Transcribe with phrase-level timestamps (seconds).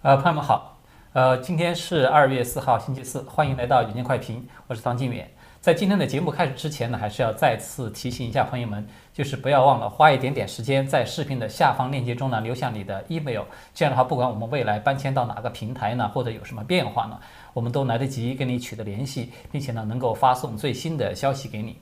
[0.00, 0.78] 呃，朋友们好，
[1.12, 5.28] 呃，今天是二月四号星期四，欢迎来到远见快评，我是唐金远。
[5.60, 13.42] 在今天的节目开始之前呢，还是要再次提醒一下朋友们，就是不要忘了花一点点时间在视频的下方链接中呢留下你的 email，
[13.74, 17.18] 这样的话，不管我们未来搬迁到哪个平台呢，或者有什么变化呢，
[17.52, 21.76] 我们都来得及跟你取得联系，并且呢能够发送最新的消息给你。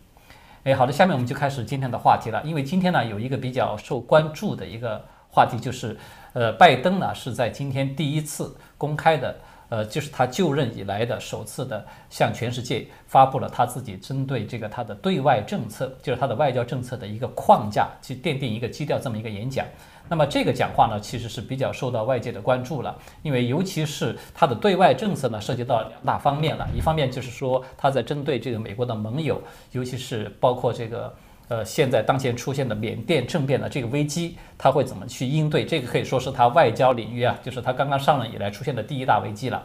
[0.64, 5.94] 哎，好的，下面我们就开始今天的话题了，因为今天呢有一个比较受关注的一个话题就是。
[6.36, 9.34] 呃，拜登呢是在今天第一次公开的，
[9.70, 19.64] 呃，就是他就任以来的首次的向全世界发布了他自己针对这个他的对外政策，就是他的外交政策的一个框架，去奠定一个基调这么一个演讲。
[20.10, 31.10] 那么这个讲话呢，其实是比较受到外界的关注了，因为尤其是他的对外政策呢，涉及到两大方面了，一方面就是说他在针对这个美国的盟友，尤其是包括这个。
[31.48, 35.64] 呃，现在当前出现的缅甸政变的这个危机，他会怎么去应对？
[35.64, 39.62] 这个可以说是他外交领域啊，就是他刚刚上任以来出现的第一大危机了。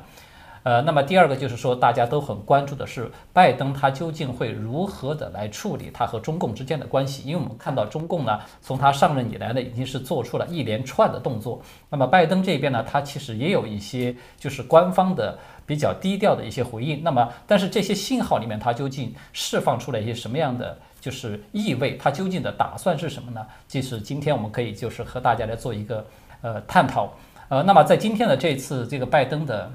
[0.63, 7.27] 呃，那么第二个就是说，大家都很关注的是拜登他究竟会如何的来处理他和中共之间的关系？
[7.27, 11.59] 因为我们看到中共呢，从他上任以来呢，已经是做出了一连串的动作。
[11.89, 17.01] 那么拜登这边呢，他其实也有一些就是官方的比较低调的一些回应。
[17.01, 20.77] 那么，但是这些信号里面，他究竟释放出来一些什么样的？
[21.01, 23.45] 就是意味，他究竟的打算是什么呢？
[23.67, 26.05] 即是今天我们可以就是和大家来做一个
[26.41, 27.11] 呃探讨，
[27.49, 29.69] 呃，那么在今天的这次这个拜登的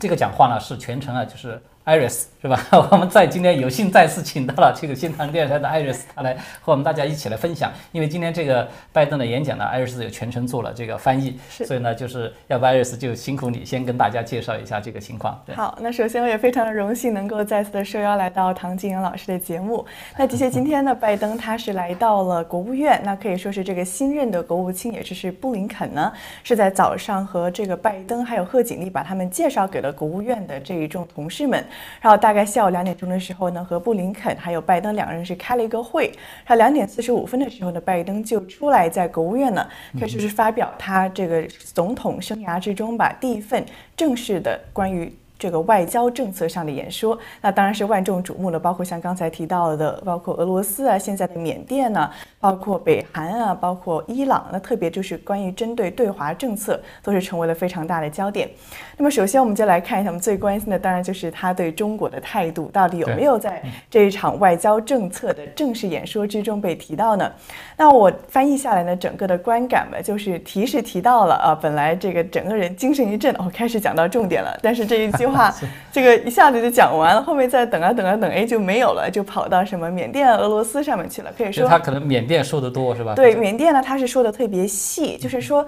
[0.00, 1.62] 这个讲话呢，是全程啊，就是。
[1.88, 2.60] Iris 是吧？
[2.92, 7.72] 我们在今天有幸再次请到了这个新唐电视台的 Iris，他来和我们大家一起来分享。
[7.90, 15.42] 因为今天这个拜登的演讲呢艾瑞斯有全程做了这个翻译，所以呢，就是要不 Iris 就辛苦你先跟大家介绍一下这个情况。
[15.54, 19.84] 好，那首先我也非常的荣幸能够再次的受邀来到唐静莹老师的节目。
[20.16, 26.12] 那的确，今天呢，拜登他是来到了国务院，那可以说是这个新任的国务卿，也就是布林肯呢，
[26.44, 31.64] 是在早上和这个拜登还有贺锦丽把他们介绍给了国务院的这一众同事们。
[32.00, 36.06] 然后大概下午两点钟的时候呢，和布林肯还有拜登两个人是开了一个会。
[36.44, 39.66] 然后两点四十五分的时候呢，拜登就出来在国务院呢，
[40.00, 41.42] 开始是发表他这个
[41.74, 43.64] 总统生涯之中吧第一份
[43.96, 45.12] 正式的关于。
[45.38, 52.10] 这个外交政策上的演说，那当然是万众瞩目的，包括像刚才提到的，包括俄罗斯啊，现在的缅甸呢，
[52.40, 58.50] 包括北韩啊，包括伊朗，那特别就是关于针对对华政策，都是成为了非常大的焦点。
[58.96, 67.32] 那么首先我们就来看一下，我们最关心的当然就是他对中国的态度，到底有没有在这一场外交政策的正式演说之中被提到呢？
[67.76, 75.27] 那我翻译下来呢，整个的观感吧，就是提是提到了啊，本来这个整个人精神一振，哦，开始讲到重点了，但是这一句。
[75.30, 75.54] 话
[75.92, 81.32] 这个一下子就讲完了，后面再等啊等啊等，哎就没有了，就跑到什么缅甸、俄罗斯上面去了。
[81.36, 83.14] 可以说他可能缅甸说的多是吧？
[83.14, 85.66] 对，缅甸呢，他是说的特别细，就是说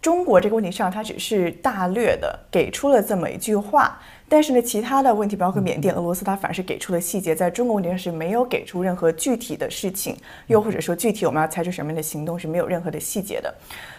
[0.00, 3.98] 中国这个问题上，他只是大略的给出了这么一句话。
[4.30, 10.14] 但是呢，其他的问题，包括缅甸、俄罗斯，它反而是给出了细节，在中国问题上是没有给出任何具体的事情，
[10.48, 13.54] 又或者说具体我们要采取什么样的行动是没有任何的细节的。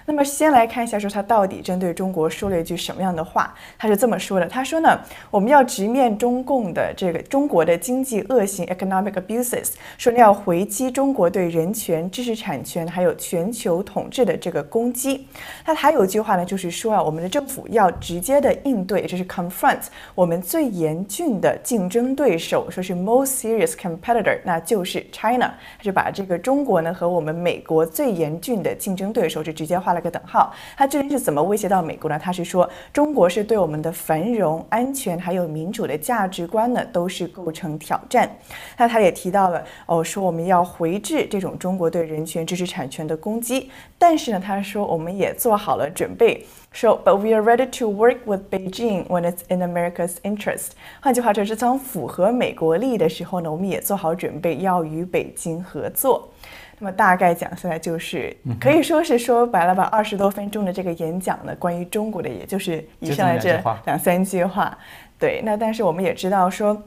[0.10, 3.54] 那么先来看一下，说他到底针对中国说了一句什么样的话？
[3.78, 5.00] 他是这么说的：他说呢，
[5.30, 15.28] 我们要直面中共的这个中国的经济恶行 （economic abuses），说要回击中国对人权、知识产权还有全球统治的这个攻击。
[15.64, 19.84] 他还有一句话呢，就是说啊，我们的政府要直接的应对，就是 confront。
[20.16, 30.54] 我们最严峻的竞争对手，说是 most serious competitor，那就是 China，他就把这个中国呢和我们美国最严峻的竞争对手是直接画了个等号。
[30.78, 32.20] 他这边是怎么威胁到美国呢？
[32.20, 38.30] 他是说中国是对我们的繁荣、安全还有民主的价值观呢都是构成挑战。
[38.78, 46.46] 那他也提到了哦，说我们要回制这种中国对人权、知识产权的攻击，但是呢，他说我们也做好了准备。
[46.72, 50.74] So, but we are ready to work with Beijing when it's in America's interest.
[51.02, 56.30] 换句话说，是当符合美国利益的时候呢，我们也做好准备要与北京合作。
[56.80, 64.78] 那么大概讲下来，就是可以说是说白了吧，二十多分钟的这个演讲呢，关于中国的，也就是以上的这两三句话。
[65.20, 66.82] 对，那但是我们也知道说。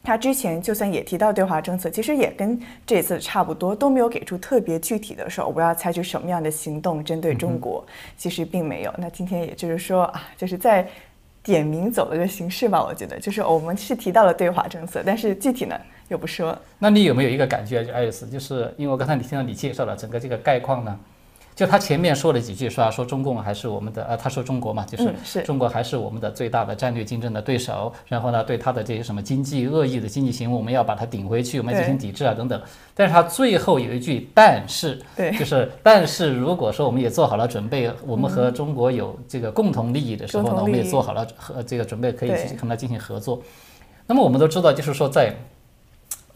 [0.00, 7.84] 他之前就算也提到对华政策，其实也跟这次差不多，都没有给出特别具体的说我要采取什么样的行动针对中国，
[8.16, 8.94] 其实并没有。
[8.96, 10.86] 那今天也就是说啊，就是在
[11.42, 15.78] 点名走了个形式吧，我觉得就是我们是提到了对华政策，但是具体呢
[16.08, 16.56] 又不说。
[16.78, 20.98] 那你有没有一个感觉，就艾斯，就是因为我刚才你听到你介绍了整个这个概况呢？
[21.54, 27.92] 就他前面说了几句，说啊说中共还是我们的，呃，他说中国嘛，就是嗯是中国还是我们的最大的战略竞争的对手。
[28.06, 32.62] 然后呢，对他的这些什么经济恶意的经济行为，我们要把它顶回去，我们要进行抵制啊等等。
[32.94, 43.42] 但是他最后有一句，但是，对就是但是如果说我们也做好了准备，我们和中国有这个共同利益的时候呢，我们也做好了和这个准备，可以对去跟他进行合作。
[44.06, 45.34] 那么我们都知道，就是说在。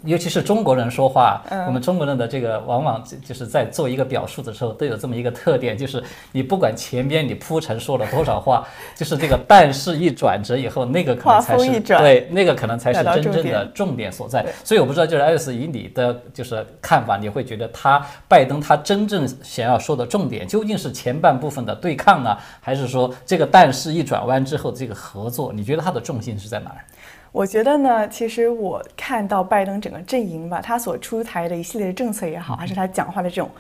[0.05, 6.03] 尤其是中国人说话，嗯我们中国人的这个往往就就是在做一个表述的时候，都有这么一个特点，就是
[6.33, 8.67] 你不管前边你铺陈说了多少话，
[8.97, 14.45] 就是这个但是一转折以后，那个可能才是对，那个可能才是真正的重点所在。
[14.65, 25.53] 所以我不知道，就是爱丽丝以你的就是看法，你会觉得他拜登他真正想要说的重点究竟是前半部分的对抗呢，还是说这个但是一转弯之后这个合作？
[25.53, 26.85] 你觉得他的重心是在哪儿？
[27.33, 33.51] 我觉得呢，其实我看到拜登整个阵营吧，他所出台的一系列的政策也好，还是他讲话的这种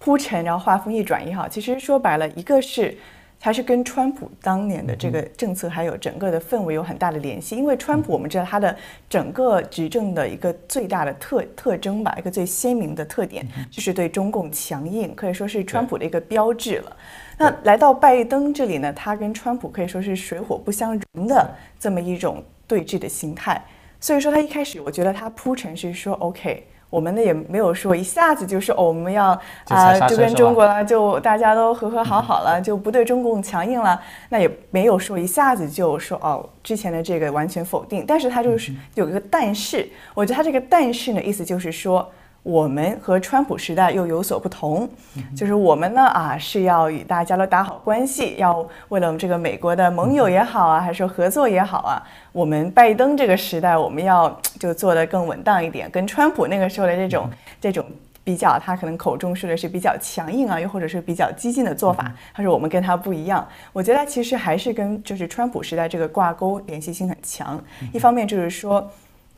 [0.00, 2.98] 铺陈，然后话锋一转也好，其实说白了，一个是
[3.38, 8.76] 他是跟川普当年的这个政策还有整个的氛围有很大的联系，因为川普我们知道他的
[9.08, 16.96] 整个执政的一个最大的特特征吧，一个最鲜明的特点就是对中共强硬，可以说是川普的一个标志了。
[17.38, 22.42] 那来到拜登这里呢，他跟川普可以说是水火不相容的这么一种
[22.72, 23.62] 对峙的心态。
[24.00, 29.38] 所以说他一开始，我觉得他铺陈是说 OK，我们呢也没有说一下子就说哦我们要
[29.68, 34.00] 啊、就跟中国了，就大家都和和好好了，就不对中共强硬了。
[34.30, 42.10] 那也没有说一下子就说哦之前的这个完全否定，但是他就是有一个但是，我觉得他这个但是呢，意思就是说。
[42.42, 44.88] 我们和川普时代又有所不同，
[45.36, 52.02] 就是我们呢啊是要与大家都打好关系，要为了我们这个美国的盟友也好啊，还是说合作也好啊，
[52.32, 54.28] 我们拜登这个时代我们要
[54.58, 57.30] 就做得更稳当一点，跟川普那个时候的这种
[57.60, 57.86] 这种
[58.24, 63.46] 比较，他可能口中说的是比较强硬啊，又或者是比较激进的做法，他说我们跟他不一样。
[63.72, 67.62] 我觉得其实还是跟就是川普时代这个挂钩联系性很强，
[67.92, 68.90] 一方面就是说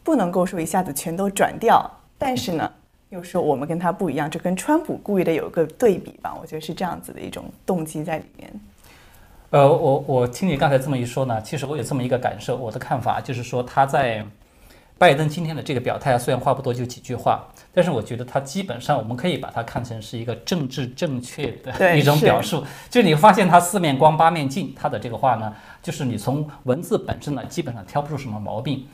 [0.03, 1.85] 不能够说一下子全都转掉，
[2.17, 2.71] 但是呢。
[3.15, 8.53] 又说我们跟他不一样，就跟川普故意的有一个对比吧，我觉得是这样子的一种动机在里面。
[9.51, 14.27] 呃，我我听你刚才这么一说呢，其实我有这么一个感受，我的看法就是说他在
[14.99, 22.65] 拜登今天的这个表态啊，虽然话不多，就几句话，但是我觉得他基本上我们可以把它看成是一个政治正确的一种表述。
[22.91, 28.85] 就你发现他四面光八面镜，他的这个话呢，就是你从文字本身呢，基本上挑不出什么毛病。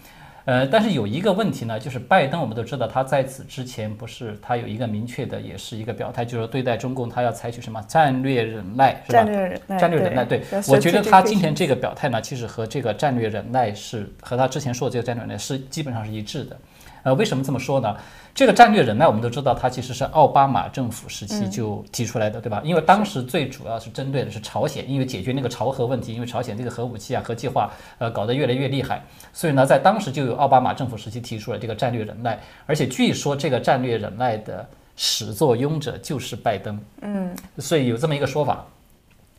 [0.50, 9.22] 呃，但是有一个问题呢，就是拜登我们都知道，他在此之前不是他有一个明确的，也是一个表态，就是对待中共他要采取什么战略忍耐，是吧？
[9.22, 16.56] 战略忍耐，战略忍耐，对要我觉得他今天这个表态呢，其实和这个战略忍耐是和他之前说的这个战略忍耐是基本上是一致的。
[17.02, 17.96] 呃，为什么这么说呢？
[18.34, 22.62] 这个战略忍耐，我们都知道，它其实是奥巴马政府时期就提出来的，对吧？
[22.64, 34.66] 因为当时最主要是针对的是朝鲜，因为解决那个朝核问题，因为朝鲜这个核武器啊、核计划，呃，搞得越来越厉害，所以呢，在当时就有奥巴马政府时期提出了这个战略忍耐，而且据说这个战略忍耐的
[34.96, 38.64] 始作俑者就是拜登，嗯，所以有这么一个说法。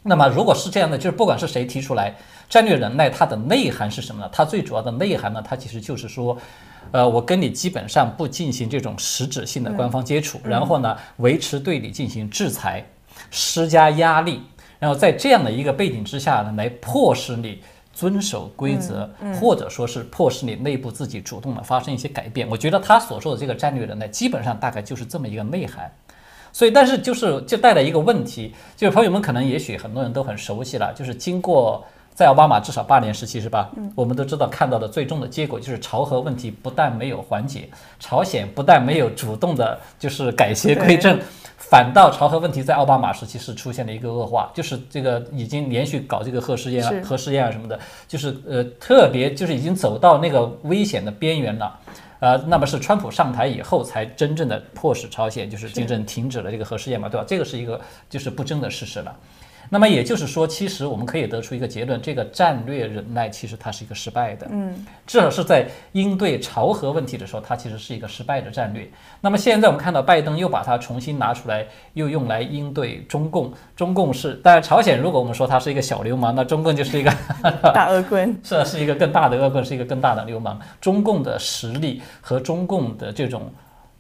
[0.04, 2.16] 那么如果是这样的，就是不管是谁提出来，
[2.50, 4.30] 战略忍耐它的内涵是什么呢？
[4.34, 6.36] 它最主要的内涵呢，它其实就是说，
[6.92, 12.86] 呃，我跟你基本上不进行这种实质性的官方接触，然后呢，维持对你进行制裁，
[13.30, 14.42] 施加压力，
[14.80, 17.62] 然后在这样的一个背景之下呢，来迫使你
[17.94, 19.10] 遵守规则，
[19.40, 22.48] 或者说是迫使你内部自己主动的发生一些改变。
[22.50, 25.92] 我觉得他所说的这个战略人呢，基本上大概就是这么一个内涵。
[26.54, 33.72] 所以，但是就是就带来一个问题，就是朋友们可能也许很多人都很熟悉了，就是经过在奥巴马至少八年时期是吧？
[33.96, 41.20] 我们都知道看到的最终的结果就是朝核问题不但没有缓解，朝鲜不但没有主动的就是改邪归正，
[41.58, 51.80] 反倒朝核问题在奥巴马时期是出现了一个恶化，就是这个已经连续搞这个核试验啊、核试验啊什么的，就是呃特别就是已经走到那个危险的边缘了。
[52.20, 57.26] 呃，那么是川普上台以后才真正的迫使朝鲜就是真正停止了这个核试验嘛，对吧？
[57.28, 59.16] 这个是一个就是不争的事实了。
[59.70, 64.48] 那么也就是说，其实我们可以得出一个结论：这个战略忍耐其实它是一个失败的。
[64.50, 68.90] 嗯，至少是在应对朝核问题的时候，它其实是一个失败的战略。
[69.22, 73.54] 那么现在我们看到拜登又把它重新拿出来，又用来应对中共。
[73.76, 77.12] 中共是，当然朝鲜如果我们说它是一个小流氓，那中共就是一个
[77.74, 78.36] 大恶棍。
[78.44, 80.60] 是啊，是一个更大的恶棍，是一个更大的流氓。
[80.80, 83.52] 中共的实力和中共的这种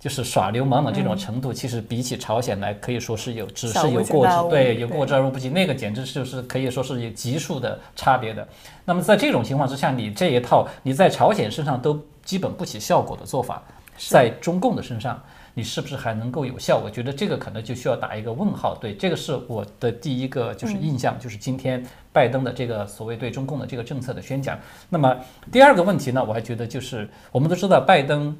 [0.01, 5.47] 就是耍流氓的这种程度，其实比起朝鲜来，可以说是有只是有过之对，有过之而无不及。
[5.47, 8.45] 那个简直就是可以说是有级数的差别的。
[8.83, 13.61] 那么在这种情况之下，你这一套你在朝鲜身上都基本不起效果的做法，
[13.95, 15.21] 在中共的身上
[15.53, 16.81] 你是不是还能够有效？
[16.83, 18.75] 我觉得这个可能就需要打一个问号。
[18.81, 24.57] 对，这个是我的第一个就是印象，就是今天拜登的这个所谓对中共的这个政策的宣讲。
[24.89, 25.15] 那么
[25.51, 28.35] 第二个问题呢，我还觉得就是我们都知道拜登。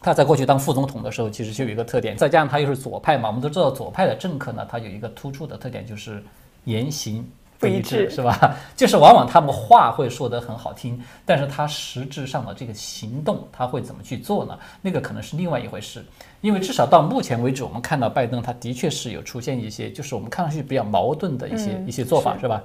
[0.00, 6.22] 他在过去当副总统的时候，其实就有一个特点，再加上他又是左派嘛，我们都知道左派的政客呢，他有一个突出的特点，就是
[6.64, 7.28] 言行
[7.58, 8.56] 不一致，是吧？
[8.76, 14.56] 就是往往他们话会说得很好听，但是他实质上的这个行动，他会怎么去做呢？
[14.80, 16.04] 那个可能是另外一回事。
[16.40, 22.62] 因为至少到目前为止，我们看到拜登他的确是有出现一些，就是我们看上去比较矛盾的一些一些做法，是吧？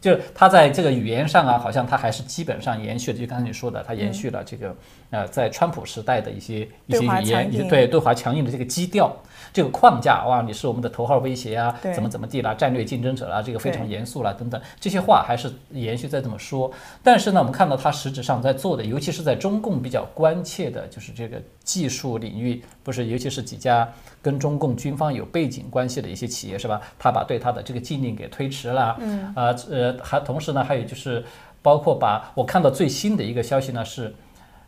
[0.00, 4.74] 就是他在这个语言上啊，好像他还是基本上延续了，就刚才你说的，他延续了这个
[5.10, 9.14] 呃，在川普时代的一些一些语言，对对华强硬的这个基调。
[9.52, 16.70] 这个框架哇，你是我们的头号威胁啊，怎么怎么地啦，战略竞争者啦，这个非常严肃啦，等等这些话还是延续在这么说。
[17.02, 23.88] 但是呢，我们看到他实质上在做的，尤其是在中共比较关切的，就是这个技术领域，不是，尤其是几家
[24.20, 26.80] 跟中共军方有背景关系的一些企业，是吧？
[26.98, 31.24] 他把对他的这个禁令给推迟了，嗯，啊呃，还同时呢，还有就是
[31.62, 34.14] 包括把我看到最新的一个消息呢是。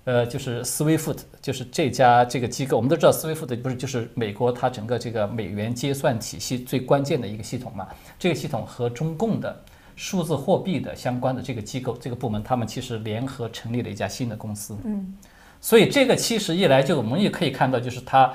[0.04, 7.86] 呃，就是 SWIFT，就是这家这个机构，我们都知道 SWIFT 不是就是美国它整个这个美元结算体系最关键的一个系统嘛？
[8.18, 9.56] 这个系统和中共的
[9.94, 14.76] 数字货币的相关的这个机构、这个部门，他们其实联合成立了一家新的公司。
[14.84, 15.14] 嗯，
[15.62, 18.34] 所以这个其实一来就我们也可以看到，就是他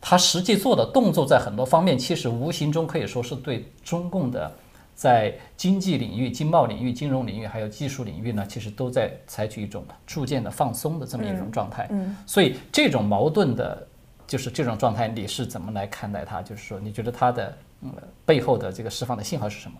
[0.00, 4.50] 他实际做的动作在很多方面，其实无形中可以说是对中共的。
[4.94, 11.86] 在经济领域、经贸领域、金融领域，还有技术领域呢，其实都在采取一种逐渐的放松的这么一种状态。
[11.92, 13.86] 嗯，所以这种矛盾的，
[14.26, 16.42] 就是这种状态，你是怎么来看待它？
[16.42, 19.76] 就是说，你觉得它的呃背后的这个释放的信号是什么？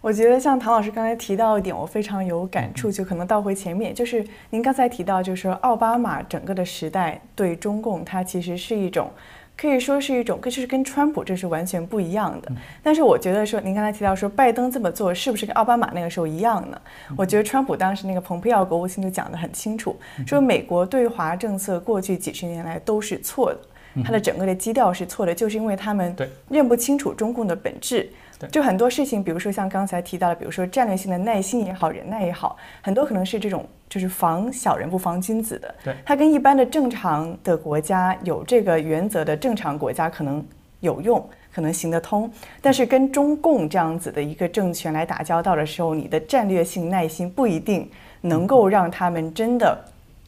[0.00, 9.10] 我觉得像唐老师刚才提到一点，我非常有感触，就可能倒回前面，就是您刚才提到，就是说奥巴马整个的时代对中共，它其实是一种。
[9.54, 12.50] 可以说是一种，就是跟川普这是完全不一样的。
[12.82, 16.80] 但是我觉得说，您刚才提到说拜登这么做是不是跟奥巴马那个时候一样呢？
[17.16, 19.94] 我觉得川普当时那个蓬佩奥国务卿就讲得很清楚，
[20.26, 23.60] 说美国对华政策过去几十年来都是错的，
[24.04, 26.14] 它的整个的基调是错的，就是因为他们
[26.48, 28.08] 认不清楚中共的本质。
[28.50, 35.72] 就很多事情，比如说像刚才提到的，比如说战略性的耐心也好，忍耐也好，很多可能是这种就是防小人不防君子的。
[35.84, 40.44] 对，它跟一般的正常的国家有这个原则的正常国家可能
[40.80, 42.28] 有用，可能行得通。
[42.60, 47.88] 但是跟中共这样子的一个政权来打交道的时候，你的战略性耐心不一定
[48.20, 49.78] 能够让他们真的。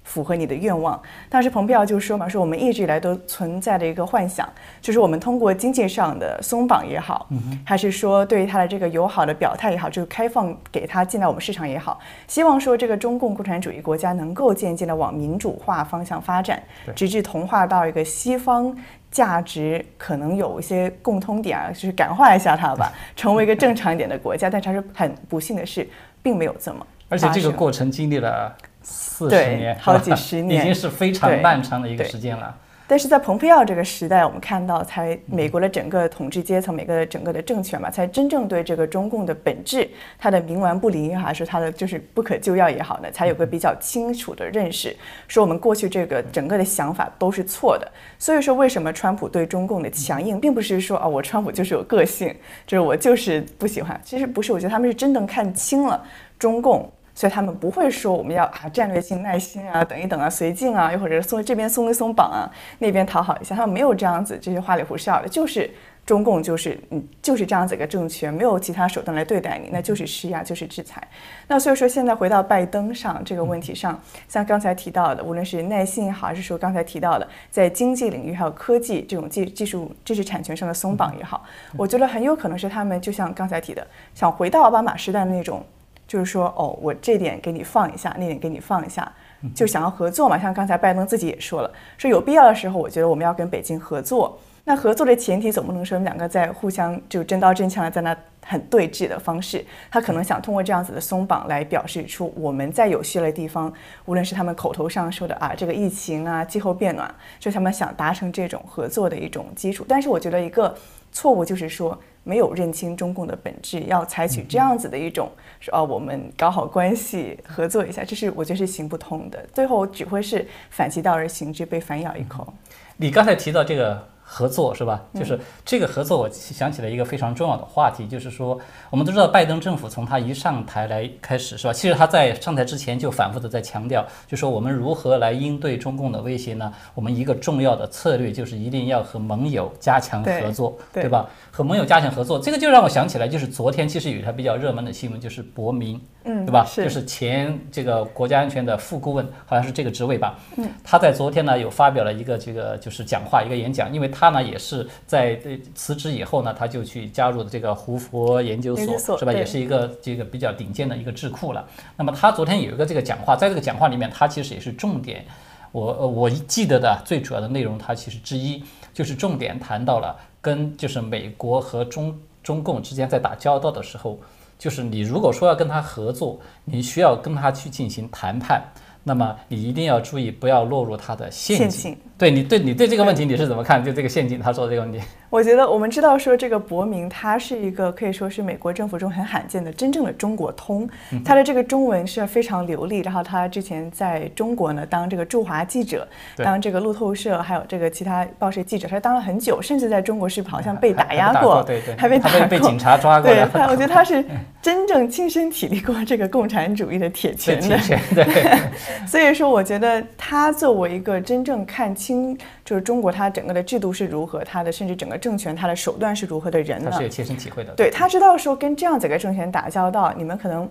[0.04, 1.00] 符合你的愿望。
[1.28, 4.48] 当时蓬佩奥就说嘛，说我们一直以来都存在的一个幻想，
[4.80, 7.28] 就是我们通过经济上的松绑也好，
[7.64, 16.62] 还是说对于他的这个友好的表态也好，就是开放给他进来我们市场也好，希望说这个中共共产主义国家能够渐渐的往民主化方向发展，
[16.94, 18.76] 直至同化到一个西方
[19.10, 24.50] 价值可能有一些共通点啊，就是感化一下他吧，成为一个正常一点的国家。
[24.50, 25.88] 但他是很不幸的是，
[26.22, 26.86] 并没有这么。
[27.08, 28.54] 而且这个过程经历了。
[28.84, 32.54] 四十年，好几 十年，已经是非常漫长的一个时间了。
[32.86, 39.88] 但是在蓬佩奥这个时代，我们看到，才美国的整个统治阶层，每个整个的政权嘛，才真正对这个中共的本质，
[40.18, 44.94] 它的冥顽不灵，还是它的就是不可救药也好呢，才有个比较清楚的认识，
[45.26, 47.90] 说我们过去这个整个的想法都是错的。
[48.18, 52.36] 所以说，为什么川普对中共的强硬，并不是说啊，我川普就是有个性，
[52.66, 53.98] 就是我就是不喜欢。
[54.04, 56.04] 其实不是，我觉得他们是真正看清了
[56.38, 56.92] 中共。
[57.14, 65.70] 所以他们不会说我们要啊战略性耐心啊等一等啊绥靖啊又或者松这边松一松绑啊那边讨好一下，他们没有这样子这些花里胡哨的，就是
[66.04, 71.02] 中共就是嗯就是这样子一个政权，没有其他手段来对待你，那就是施压就是制裁。
[71.46, 81.44] 那所以说现在回到拜登上这个问题上，像刚才提到的，无论是耐心也好，还是说刚才提到的在经济领域还有科技这种技技术知识产权上的松绑也好，
[81.76, 85.64] 我觉得很有可能是他们就像刚才提的，想回到奥巴马时代的那种。
[86.06, 89.10] 就是说，哦，我这点给你放一下，那点给你放一下，
[89.54, 90.38] 就想要合作嘛。
[90.38, 94.38] 像刚才拜登自己也说了，说有必要的时候，我觉得我们要跟北京合作。
[94.66, 99.62] 那合作的前提总不能说我们两个在互相就真刀真枪的在那很对峙的方式。
[99.90, 103.70] 他可能想通过这样子的松绑来表示出我们在有需要的地方，
[104.06, 109.84] 无论是他们口头上说的啊，这个疫情啊，气候变暖，就他们想达成这种合作的一种基础。
[109.86, 110.74] 但是我觉得一个
[111.12, 111.98] 错误就是说。
[112.26, 115.30] 没有认清中共的本质，要采取这样子的一种
[115.64, 119.44] 说哦，我们搞好关系，合作一下，这是我觉得是行不通的。
[119.54, 122.52] 最后只会是反其道而行之，被反咬一口。
[122.96, 125.00] 你刚才提到这个合作是吧？
[125.14, 131.72] 就是这个合作，我想起了一个非常重要的话题，就是说，我们都知道拜登政府从他一上台来开始是吧？
[131.72, 136.72] 其实他在上台之前就反复的在强调，就说我们如何来应对中共的威胁呢？
[136.94, 141.28] 我们一个重要的策略就是一定要和盟友加强合作，对吧？
[141.50, 146.64] 和盟友加强合作，这个就让我想起来，就是昨天其实有一条比较热门的新闻，就是伯明，嗯，对吧？
[146.64, 150.38] 是就是前这个国家安全的副顾问，好像是这个职位吧。
[150.56, 159.32] 嗯，他在昨天呢有发表了一个这个就是讲话，一个演讲，因为他呢也是在呃辞职以后呢，他就去加入了这个胡佛研究研究所是吧？
[159.32, 161.64] 也是一个这个比较顶尖的一个智库了。
[161.96, 165.24] 那么他昨天有一个这个讲话，在这个讲话里面，他其实也是重点。
[165.72, 168.62] 我呃我记得的最主要的内容，他其实之一
[168.92, 174.18] 就是重点谈到了跟就是美国和中中共之间在打交道的时候，
[174.64, 178.64] 就是你如果说要跟他合作，你需要跟他去进行谈判，
[179.02, 181.70] 那么你一定要注意不要落入他的陷阱。
[181.70, 183.84] 陷阱对你对你对这个问题你是怎么看？
[183.84, 184.98] 就这个陷阱，他说的这个问题，
[185.34, 193.00] 我觉得我们知道说这个伯明他是一个可以说是美国政府中很罕见的真正的中国通，嗯他的这个中文是非常流利。
[193.00, 204.24] 然后他之前在中国呢当这个驻华记者，当这个路透社还有这个其他报社记者，他当了很久，甚至在中国是好像被打压过，对对，还被他打过被被警察抓过，对他，我觉得他是
[204.62, 207.76] 真正亲身体历过这个共产主义的铁拳的
[208.14, 208.56] 对。
[209.04, 217.02] 所以说，我觉得他作为一个真正看清就是中国它整个的制度是如何，它的甚至整个政权它的手段是如何的人呢他是？
[217.02, 217.74] 有切身体会的。
[217.74, 220.68] 对他知道说跟这样子一个政权打交道，你们可能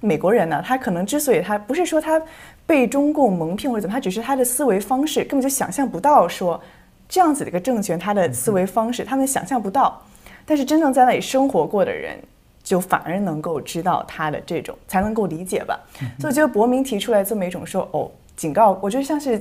[0.00, 2.20] 美国人呢，他可能之所以他不是说他
[2.66, 6.60] 被中共蒙骗或者怎么，他只是他的思维方式根本就想象不到说
[7.08, 10.02] 这样子的一个政权，他的思维方式他们想象不到，
[10.44, 12.18] 但是真正在那里生活过的人。
[12.66, 15.78] 就反而能够知道他的这种，才能够理解吧。
[16.18, 19.40] 所以我觉得伯明提出来这么一种说，哦，警告，我觉得像是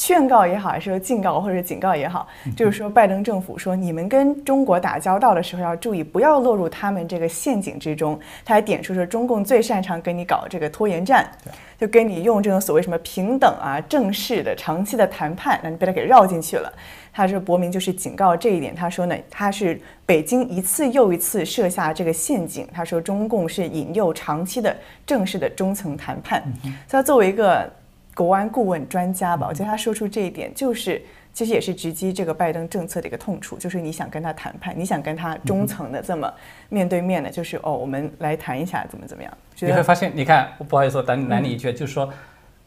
[0.00, 2.26] 劝告也好，还是说警告或者警告也好，
[2.56, 8.18] 就是说拜登政府说，你们跟中国打交道的时候要注意，不要落入他们这个陷阱之中。
[8.42, 11.30] 他还点出说，中共最擅长跟你搞这个拖延战，
[11.78, 16.72] 就跟你用这种所谓什么平等啊、正式的、长期的谈判，那你被他给绕进去了。
[17.12, 22.66] 他说伯明就是警告这一点，他说呢，他是北京一次又一次设下这个陷阱。
[22.72, 26.42] 他说中共是引诱长期的正式的中层谈判。
[26.62, 27.70] 所以他作为一个
[28.20, 31.00] 国安顾问专家吧，我觉得他说出这一点，就是
[31.32, 36.30] 其实也是直击这个拜登政策的一个痛处，就是你想跟他谈判，你想跟他中层的这么
[36.68, 39.32] 面对面的，就是哦，我们来谈一下怎么怎么样。
[39.60, 42.12] 你会发现，你看，不好意思，我拦拦你一句，就是说，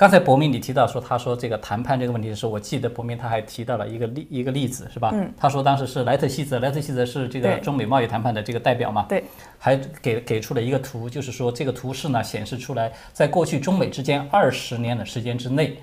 [0.03, 5.11] 刚才伯明你提到说，他说这个谈判这个问题的时候，我记得伯明他还提到了一个例一个例子，是吧？
[5.13, 5.31] 嗯。
[5.37, 9.05] 他说当时是莱特希泽，莱特希泽是这个中美贸易谈判的这个代表嘛？
[9.07, 9.23] 对。
[9.57, 15.77] 还给给出了一个图，就是说这个图示呢显示出来，在过去中美之间二十年的时间之内。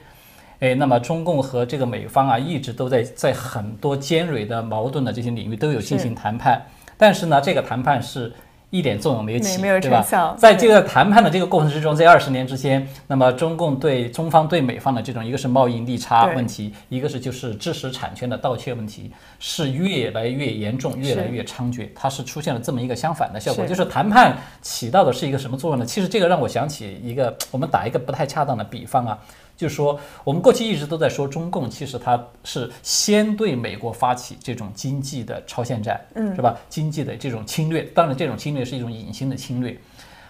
[0.58, 6.60] 哎，那么中共和这个美方啊，一直都在在很多尖锐的矛盾的这些领域都有进行谈判，
[6.98, 8.30] 但是呢，这个谈判是
[8.70, 10.34] 一点作用没有起，没没有对吧成效？
[10.36, 25.84] 在这个谈判的这个过程之中，这二十年之间，那么中共对中方对美方的这种，一个是贸易逆差问题，一个是就是知识产权的盗窃问题，是越来越严重，越来越猖獗，它是出现了这么一个相反的效果，就是谈判起到的是一个什么作用呢？
[25.84, 29.18] 其实这个让我想起一个，我们打一个不太恰当的比方啊。
[29.60, 36.56] 就是说，我们过去一直都在说中共，其实它是先对美国发起这种经济的超限战，嗯是吧？
[36.70, 39.78] 经济的这种侵略，当然这种侵略是一种隐形的侵略。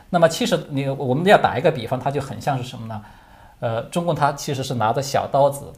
[0.08, 3.00] 那么其实你我们要打一个比方，它就很像是什么呢？
[3.60, 5.72] 呃，中共它其实是拿着小刀子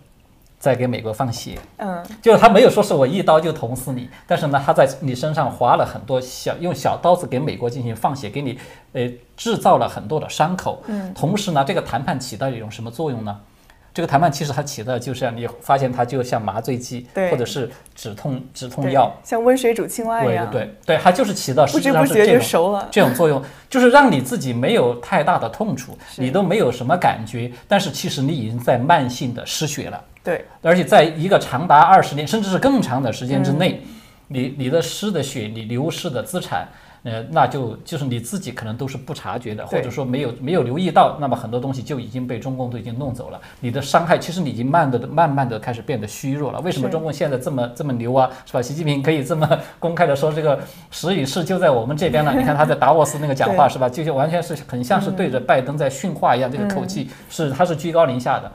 [0.62, 8.57] 在给美国放血，嗯，就是他没有说是我一刀就捅死你，但是呢，他在你身上划了很多小，用小刀子给美国进行放血，给你
[8.92, 10.81] 呃制造了很多的伤口。
[10.87, 13.37] 嗯，同时呢，这个谈判起到一种什么作用呢？
[13.92, 22.88] 这个谈判其实它起到就是你发现它就像麻醉剂，对或者是止痛止痛药，，像温水煮青蛙一样，对对对，它就是起到实际不知不觉就上是这种熟了。
[22.88, 30.01] 这种作用，就是让你自己没有太大的痛楚，你都没有什么感觉，但是其实你已经在慢性的失血了。
[30.24, 33.82] 对，而且在一个长达二十年甚至是更长的时间之内，
[34.28, 36.68] 你你的失的血，你流失的资产，
[37.02, 43.40] 呃，那就就是你自己可能都是不察觉的，或者说没有没有留意到，那么很多东西就已经被中共都已经弄走了。
[43.58, 46.61] 你的伤害其实你已经慢的慢慢的开始变得虚弱了。
[46.61, 48.30] 为什么中共现在这么这么牛啊？
[48.46, 48.62] 是吧？
[48.62, 50.61] 习近平可以这么公开的说这个
[50.92, 52.32] 时与势就在我们这边了。
[52.38, 53.88] 你看他在达沃斯那个讲话是吧？
[53.88, 58.52] 就就完全是很像是对着拜登在训话一样，这个口气是他是居高临下的。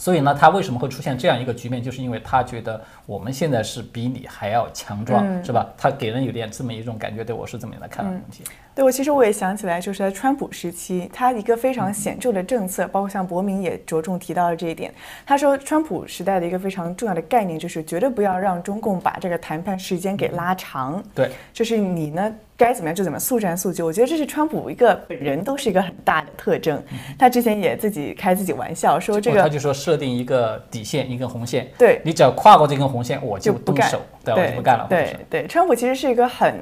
[0.00, 5.68] 所以呢，他为什么会出现这样一个局面，就是因为他觉得我们现在是比你还要强壮，是吧？
[5.76, 8.42] 他给人有点这么一种感觉，对我是怎么样来看的问题。
[8.74, 14.90] 对我其实我也想起来，就是在川普时期，他一个非常显著的政策，包括像伯明也着重提到了这一点。
[15.26, 21.02] 他说，川普时代的一个非常重要的概念就是绝对不要让中共把这个谈判时间给拉长。
[21.14, 23.82] 对，就是你呢该怎么样就怎么速战速决。
[23.82, 26.82] 我觉得这是川普一个本人都是一个很大的特征。
[27.18, 31.66] 他之前也自己开自己玩笑说这个，他就说设定一个底线，一根红线。
[31.78, 34.86] 对，你只要跨过这根红线，我就动手，对，我就不干了。
[34.88, 36.54] 对对，川普其实是一个很。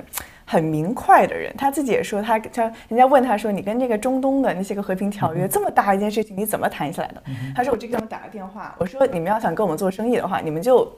[0.51, 7.23] 很明快的人，他自己也说，他他人家问他说：“你跟这个中东的那些个和平条约这么大一件事情，你怎么谈下来的？”
[7.55, 10.91] 他说：“我就给他们打个电话，我说你们要想跟我们做生意的话，你们就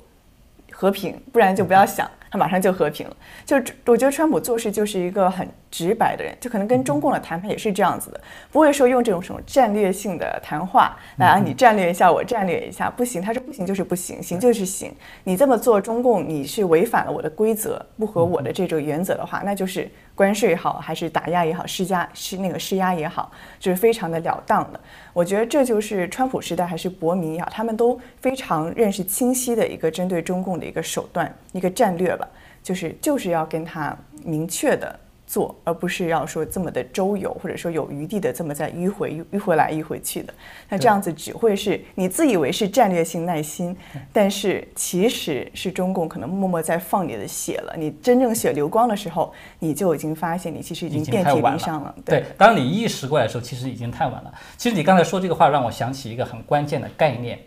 [0.81, 3.17] 和平，不然就不要想。”他马上就和平了。
[3.45, 8.21] 就我觉得川普做事就是一个很直白的人，就可能跟中共的谈判也是这样子的，
[8.53, 14.95] 不会说用这种什么战略性的谈话来啊你战略一下，我战略一下，不行，他说不行就是不行，行就是行。
[15.25, 24.79] 你这么做，中共你是违反了我的规则，不合我的这种原则的话，那就是关税也好，还是打压也好，施加施那个施压也好，就是非常的了当了。
[25.15, 32.29] 我觉得这就是川普时代还是伯民也好，他们都非常认识清晰的一个针对中共的一个手段，一个战略吧。
[32.63, 35.01] 就是就是要跟他明确的
[35.31, 40.35] 做，而不是要说这么的周游，或者说有余地的这么在迂回迂回来迂回去的。
[40.69, 43.77] 那这样子只会是你自以为是战略性耐心，
[44.13, 47.77] 但是其实是中共可能默默在放你的血了。
[47.79, 51.95] 你真正血流光的时候，你就已经发现你其实已经遍体鳞伤了。
[52.05, 54.35] 对，当你意识过来的时候，其实已经太晚了。
[54.57, 57.39] 其实你刚才说这个话，让我想起一个很关键的概念。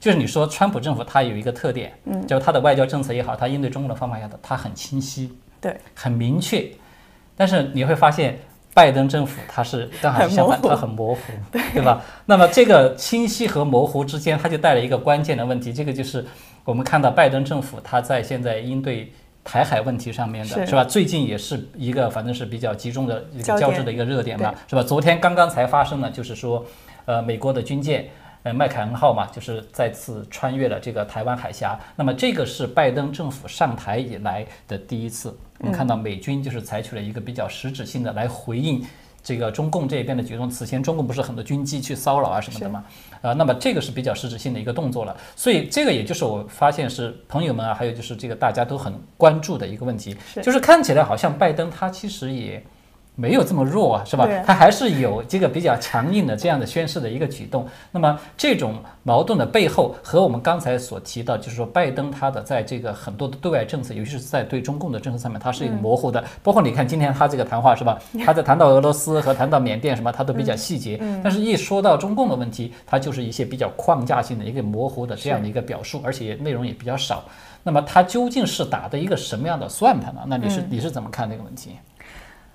[0.00, 6.68] 就是你说川普政府它有一个特点，嗯，就是它的外交政策也好，它应对中国的方法也好，它很清晰，对，很明确。
[7.36, 8.38] 但是你会发现，
[8.72, 11.20] 拜登政府它是刚好相反，它很模糊，
[11.52, 12.02] 对，对吧？
[12.26, 16.24] 那么这个清晰和模糊之间，它就带来一个关键的问题，这个就是
[16.64, 20.84] 我们看到拜登政府他在现在应对台海问题上面的是吧？
[20.84, 24.82] 最近也是一个反正是比较集中的一个交织的一个热点嘛，是吧？
[24.82, 26.64] 昨天刚刚才发生了，就是说，
[27.04, 28.08] 呃，美国的军舰。
[28.44, 31.80] 呃，麦凯恩号嘛，就是再次穿越了这个台湾海峡。
[31.96, 38.84] 那么这个是拜登政府上台以来的第一次，我们看到美军就是采取了一个比较实质性的来回应
[39.22, 40.50] 这个中共这边的举动。
[40.50, 42.84] 此前中共不是很多军机去骚扰啊什么的嘛？
[43.22, 45.16] 啊，那么这个是比较实质性的一个动作了。
[45.34, 52.62] 所以这个也就是我发现是朋友们啊，还有就是这个大家都很关注的一个问题，就是看起来好像拜登他其实也。
[53.16, 54.28] 没有这么弱啊，是吧？
[54.44, 57.64] 他还是有这个比较强硬的这样的宣誓的一个举动。
[57.92, 58.74] 那么这种
[59.04, 66.22] 矛盾的背后，和我们刚才所提到，就是说拜登他的在这个很多的对外政策，尤其是在对中共的政策上面，它是一个模糊的。
[66.42, 67.98] 包括你看今天他这个谈话是吧？
[68.24, 71.00] 他在谈到俄罗斯和谈到缅甸什么，他都比较细节。
[71.22, 77.22] 但是一说到中共的问题，他就是一些比较框架性的一个模糊的这样的一个表述，而且内容也比较少。
[77.62, 80.22] 那么他究竟是打的一个什么样的算盘呢？
[80.26, 81.70] 那你是你是怎么看这个问题？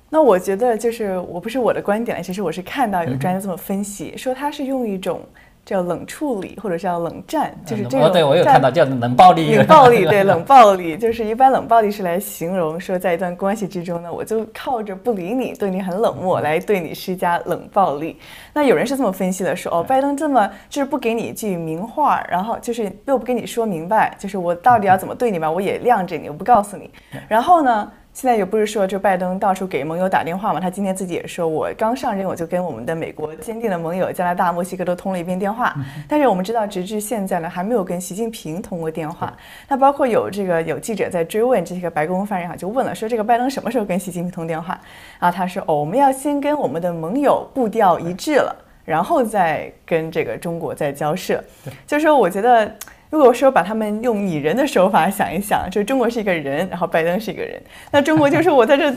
[0.09, 5.21] 那我觉得就是我不是我的观点了其实我是看到有专家这么分析，说他是用一种
[5.63, 8.11] 叫冷处理或者叫冷战，就是这种。
[8.11, 9.55] 对，我有看到叫冷暴力。
[9.55, 18.17] 冷暴力，对，冷暴力就是一般冷暴力是来形容说在一段关系之中呢，我就靠着不理你，对你很冷漠来对你施加冷暴力。
[18.51, 26.89] 那有人是这么分析的，说哦，拜登这么就是不给你一句明话，然后就是又不跟你说明白，就是我到底要怎么对你吧，我也晾着你，我不告诉你。
[27.27, 27.91] 然后呢？
[28.11, 30.59] 现在也不是说，这拜登到处给盟友打电话嘛？
[30.59, 35.73] 他今天自己也说，我刚上任我就跟我们的美国坚定的盟友加拿大、墨西哥都通了一遍电话。
[36.07, 39.33] 但是我们知道，直至现在呢，还没有跟习近平通过电话。
[39.69, 44.77] 那包括有这个有记者在追问这个白宫发言人哈，就问了说，这个拜登什么时候跟习近平通电话？
[45.17, 51.41] 然后他说，哦，我们要先跟我们的盟友步调一致了，然后再跟这个中国再交涉。
[51.87, 52.69] 就是说，我觉得。
[53.09, 58.93] 如果说把他们用拟人的手法想一想，就中国是一个人，然后拜登是一个人，那中国就是我在这。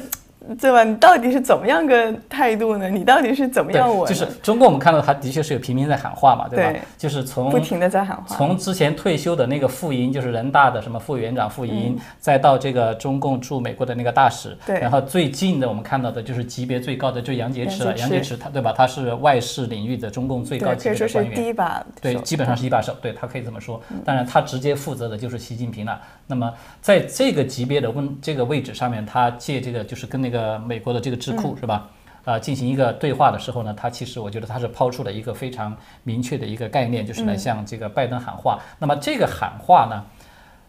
[0.59, 0.85] 对吧？
[0.85, 2.89] 你到底是怎么样个态度呢？
[2.89, 3.89] 你到底是怎么样？
[3.89, 6.81] 我就是中国，我们看到他的确是有平民在喊话嘛，对吧？
[6.99, 14.81] 就是从不停的在喊话，从之前退休的那个副营，就是人大的什么副委员长副营，再到这个中共驻美国的那个大使，对。
[14.81, 17.97] 然后最近的我们看到的就是级别最高的，就杨洁篪了。
[17.97, 18.73] 杨洁篪他对吧？
[18.77, 23.81] 他是外事领域的中共最高级别的官员，第一把对，基本上是一把手，对他可以这么说。
[24.05, 26.01] 当然，他直接负责的就是习近平了。
[26.27, 31.89] 那么在这个级别的问这个位置上面，他借这个就是跟那个美国的这个智库是吧？
[32.25, 38.61] 啊，进行一个对话的时候呢，他其实我觉得他是抛出了一个非常明确的一个概念，就是来向这个拜登喊话。
[38.79, 40.05] 那么这个喊话呢，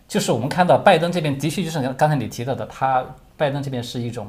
[0.08, 3.06] 就是我们看到拜登这边的确就是刚才你提到的，他
[3.38, 4.28] 拜登这边是一种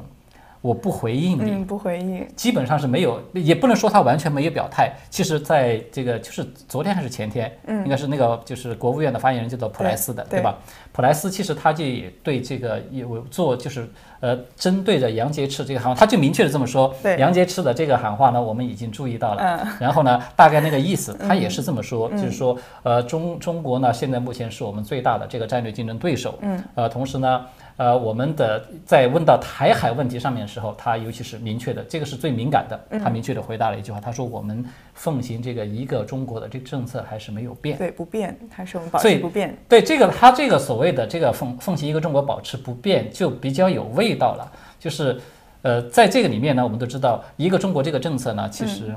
[0.64, 4.90] 我不回应你，嗯，不回应，基本上是没有，也不能说他完全没有表态。
[5.10, 10.56] 其实，在这个就是昨天还是前天，嗯应该是那个就是国务院的发言人叫做普莱斯的，对对吧？
[10.90, 13.86] 普莱斯其实他就也对这个有做就是
[14.20, 19.42] 呃针对着杨洁篪这个喊话，他就明确的这么说，对杨洁篪的这个喊话呢，我们已经注意到了。
[19.42, 27.44] 嗯然后呢，大概那个意思，他也是这么说，就是说，呃，中中国呢，现在目前是我们最大的这个战略竞争对手，嗯，呃，同时呢，
[27.76, 37.76] 呃，我们的在问到台海问题上面的时候，他尤其是明确的，这个是最敏感的，他明确的回答了一句话，他说我们奉行这个一个中国的这个政策还是没有变。
[37.76, 39.56] 对，不变，还是我们保持不变。
[39.68, 44.52] 对这个，他这个所谓的这个奉奉行一个中国保持不变，就比较有味道了。
[44.78, 45.20] 就是，
[45.62, 48.94] 呃，在这个里面呢，我们都知道一个中国这个政策呢，其实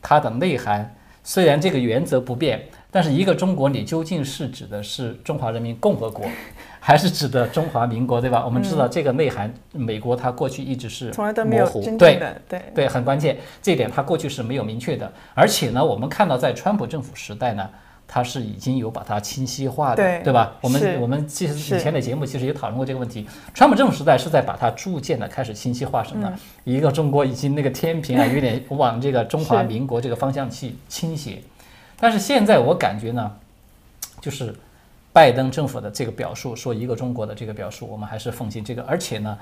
[0.00, 6.26] 它的内涵虽然这个原则不变，但是一个中国你究竟是指的是中华人民共和国，
[6.84, 8.44] 还是指的中华民国，对吧？
[8.44, 11.80] 我们知道这个内涵，美国它过去一直是从来都没有模糊。
[11.80, 12.60] 真对对。
[12.74, 17.70] 对，很关键，这一点它过去是没有明确的，而且呢，我们看到在川普政府时代呢，
[18.08, 20.54] 它是已经有把它清晰化的，对吧？
[20.60, 26.36] 我们我们其实以前的节目其实也讨论过这个问题，川普政府时代是在把它逐渐的开始清晰化什么呢？
[26.64, 31.40] 一个中国已经那个天平啊，有点往这个中华民国这个方向去倾斜，
[32.00, 33.30] 但是现在我感觉呢，
[34.20, 34.52] 就是
[35.12, 39.38] 拜登政府的这个表述，说一个中国的这个表述，我们还是奉行这个，而且呢，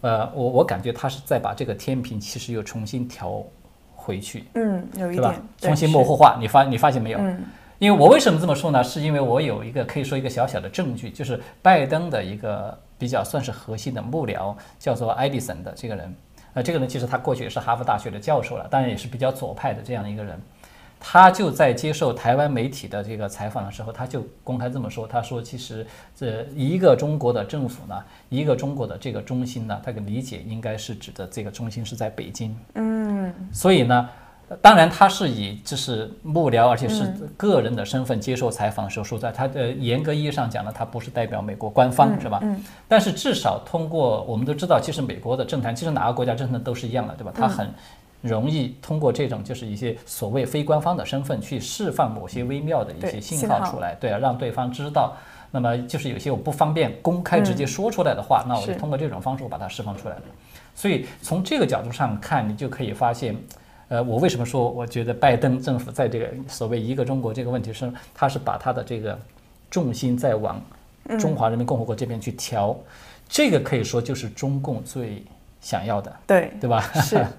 [0.00, 3.44] 呃，我我感觉他是在把这个天平其实又重新调
[3.94, 5.34] 回去，嗯，有一点？
[5.58, 7.18] 重新模糊化，你发你发现没有？
[7.18, 7.44] 嗯
[7.78, 8.84] 因为我为什么这么说呢？
[8.84, 16.14] 是因为我有一个可以说一个小小的证据，就是拜登的一个比较算是核心的幕僚，叫做爱迪森的这个人。
[16.54, 20.40] 呃，这个人其实他过去也是哈佛大学的教授了，当然也是比较左派的这样的一个人。
[21.04, 25.84] 他就在接受台湾媒体的这个采访的时候，他就公开这么说：“他说，其实
[26.14, 32.56] 这一个中国的政府呢，一个中国的这个中心呢，他的理解应该是指的这个中心是在北京。
[32.74, 34.08] 嗯，所以呢，
[34.48, 42.38] 呃当然他是以就是幕僚，而且是个人的身份接受采访的时候说在，他的严格意义上讲呢，他不是代表美国官方，是吧？
[42.42, 47.32] 嗯但是至少通过我们都知道，其实美国的政坛，其实哪个国家政坛都是一样的，对吧？
[47.34, 47.68] 他很
[48.22, 55.14] 容易通过这种就是一些所谓非官方的身份去释放某些微妙的一些信信号号出来，对啊，让对方知道。
[55.50, 60.22] 那么就是有些我不方便公开直接说出来的话，那我就通过这种方式我把它释放出来了。
[60.74, 63.36] 所以从这个角度上看，你就可以发现，
[63.88, 69.18] 呃，我为什么说我觉得拜登政府在这个所谓一个中国这个问题上，他是把他的这个
[69.70, 70.58] 重心在往
[71.18, 72.74] 中华人民共和国这边去调，
[73.28, 75.22] 这个可以说就是中共最
[75.60, 76.80] 想要的，对，对吧？
[76.94, 77.22] 是。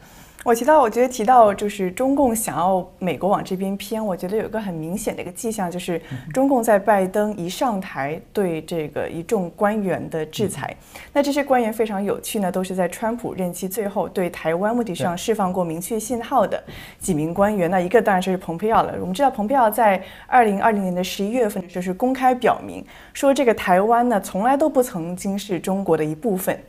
[0.44, 6.02] 我提到，我觉得提到就是中共想要美国往这边偏，我觉得有一个很明显的一个迹象，就是
[6.34, 10.76] 中共在拜登一上台对这个一众官员的制裁。
[11.14, 16.62] 那这些官员非常有趣呢，都是在川普任期最后对台湾问题上释放过明确信号的
[17.00, 17.72] 几名官员。
[17.72, 18.94] 那一个当然就是蓬佩奥了。
[19.00, 26.60] 我们知道蓬佩奥在二零二零年的十一月份就是公开表明说，这个台湾呢从来都不曾经是中国的一部分。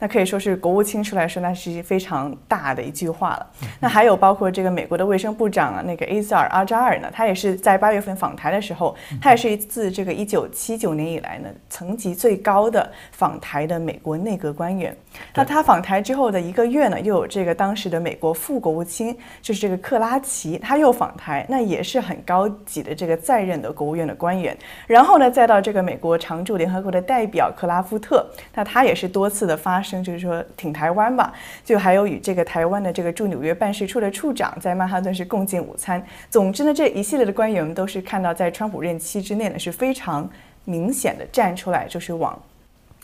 [0.00, 3.46] 那可以说是国务卿出来说，那是非常大的一句话了。
[3.78, 14.96] 那还有包括这个美国的卫生部长啊，那个 a z a r 阿扎尔呢，他也是在八月份访台的时候，他也是自这个一九七九年以来呢，层级最高的访台的美国内阁官员。
[15.34, 24.56] 那他访台之后的一个月呢，又有这个当时的美国副国务卿，就是这个克拉奇，他又访台，那也是很高级的这个在任的国务院的官员。
[24.86, 31.32] 然后呢，再到这个美国常驻联合国的代表克拉夫特，那他也是多次的发就是说挺台湾吧。
[31.64, 36.00] 就还有与这个台湾的这个驻纽约办事处的处长在曼哈顿是共进午餐。
[36.28, 40.28] 总之呢，这一系列的官员们都是看到在川普任期之内呢是非常
[40.64, 42.38] 明显的站出来，就是往。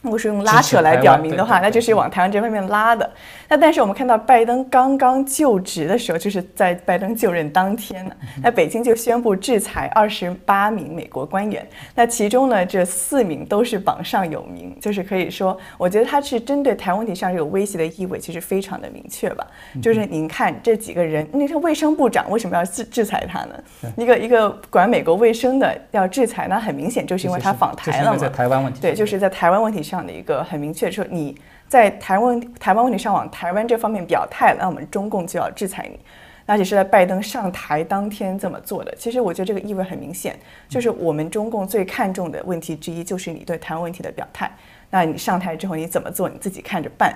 [0.03, 3.11] 如果是用拉扯来表明的话，那就是往台湾这方面拉的。
[3.49, 11.67] 那但是我们看到拜登刚刚就职的时候，就是在拜登就任当天呢，那北京就宣布制裁二十八名美国官员。
[11.95, 19.47] 那其中呢，这四名都是榜上有名，就是可以说，我觉得他是针对台湾问题上有威胁的意味，其实非常的明确吧。
[19.83, 23.55] 就是您看这几个人，那个卫生部长为什么要制制裁他呢？
[23.97, 28.17] 一个一个管美国卫生的要制裁，那很明显就是因为他访台了嘛。
[28.17, 31.35] 在台湾问题，对，就是在台湾问题上的一个很明确说，你
[31.69, 35.99] 在台湾台湾问题上往台湾这方面表态，那我们中共就要制裁你。
[36.49, 38.95] 而且是在拜登上台当天这么做的。
[38.97, 44.49] 其实我觉得这个意味很明显，就是我们中共最看重的问题之一，就是你对台湾问题的表态。
[44.89, 47.13] 那你上台之后你怎么做，你自己看着办。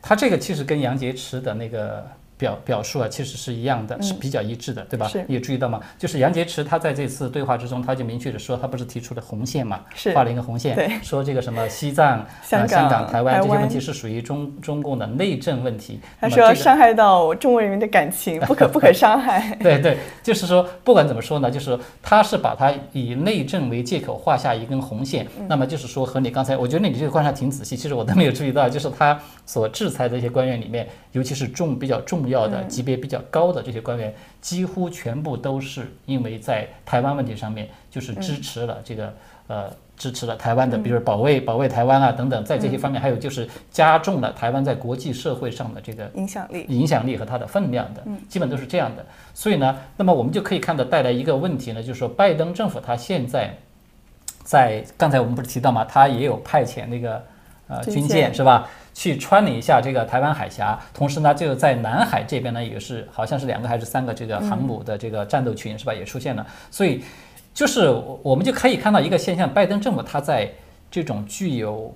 [0.00, 5.06] 他这个其实跟杨洁篪的那个表表述啊，其实是一样的，是比较一致的，对吧？
[5.06, 5.80] 是你有注意到吗？
[5.98, 16.00] 就是杨洁篪他在这次对话之中，他就明确的说，他不是提出了红线嘛，是画了一个红线对，说这个什么西藏、香港港、台湾这些问题是属于中中共的内政问题。
[16.20, 19.54] 他说伤害到中国人民的感情，不可不可伤害。
[19.62, 32.68] 对对，就是说，不管怎么说呢，就是他是把他以内政为借口画下一根红线，嗯那么就是说和你刚才，我觉得你这个观察挺仔细，其实我都没有注意到，就是他所制裁的一些官员里面，尤其是重比较重要的、嗯。
[32.68, 38.20] 级别比较高的这些官员，几乎全部都是因为在台湾问题上面，就是嗯。
[38.20, 39.14] 支持了这个、
[39.46, 39.70] 呃。
[39.96, 42.70] 支持了台湾的，比如保卫保卫台湾啊等等，在这嗯。
[42.72, 48.18] 些方面，还有就是加重了台湾在国际社会上的这个影响力，影响力和它的分量的，嗯。
[48.28, 49.06] 基本都是这样的。
[49.32, 53.56] 所以呢，那么我们就可以看到带来一个问题呢，就是说拜登政府他现在
[54.42, 57.24] 在刚才我们不是提到嘛，他也有派遣那个
[57.68, 66.46] 呃军舰是吧，去穿了一下这个台湾海峡，同时呢，就在南海这边呢也是好像是两个还是三个这个航母的这个战斗群是吧，也出现了。
[66.70, 67.02] 所以
[67.52, 70.50] 就是我我们就可以看到一个现象，拜登政府他在
[70.90, 71.94] 这种具有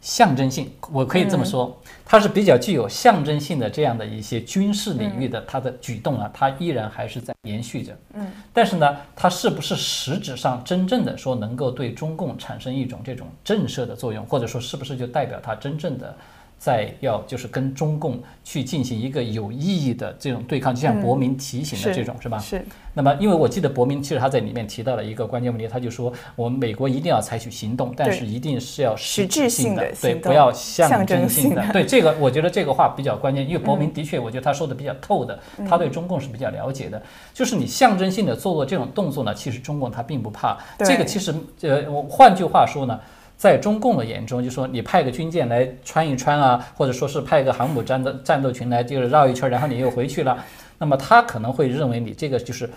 [0.00, 7.96] 象征性，我可以这么说，它是比较具有象征性的这样的一些军事领域的它的举动啊，它依然还是在延续着。
[8.14, 16.14] 嗯，但是呢，它是不是实质上真正的说能够对中共产生一种这种震慑的作用，或者说是不是就代表它真正的？
[16.58, 22.38] 在要就是跟中共去进行一个有意义的这种对抗，就像嗯伯明提醒的这种，是吧？
[22.38, 31.64] 是那么，因为我记得伯明其实他在里面提到了一个关键问题，他就说我们美国一定要采取行动，但是一定是要实质质性的，对，不要象象征征性的。
[31.72, 37.00] 对这个，我觉得这个话比较关键， 因为伯明的确，我觉得他说的比较透的，他对中共是比较了解的。
[37.32, 40.58] 就是你象征性的做做这种动作呢，其实中共他并不怕。
[40.76, 42.98] 对这个其实，呃，我换句话说呢。
[43.38, 50.36] 在中共的眼中，就说你派个军舰来穿一穿啊，或者说是派个航母战斗战斗群来就是绕一圈，然后你又回去了，
[50.76, 52.68] 那么他可能会认为你这个就是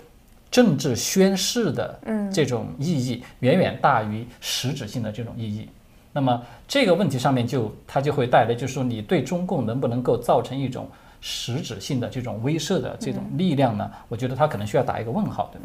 [0.52, 1.98] 政治宣誓的
[2.32, 5.68] 这种意义远远大于实质性的这种意义。
[6.12, 10.88] 那么这个问题上面就它就会带来，就是说你对中共能不能够造成一种
[11.20, 13.90] 实质性的这种威慑的这种力量呢？
[14.08, 15.60] 我觉得他可能需要打一个问号的。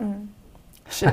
[0.90, 1.06] 是，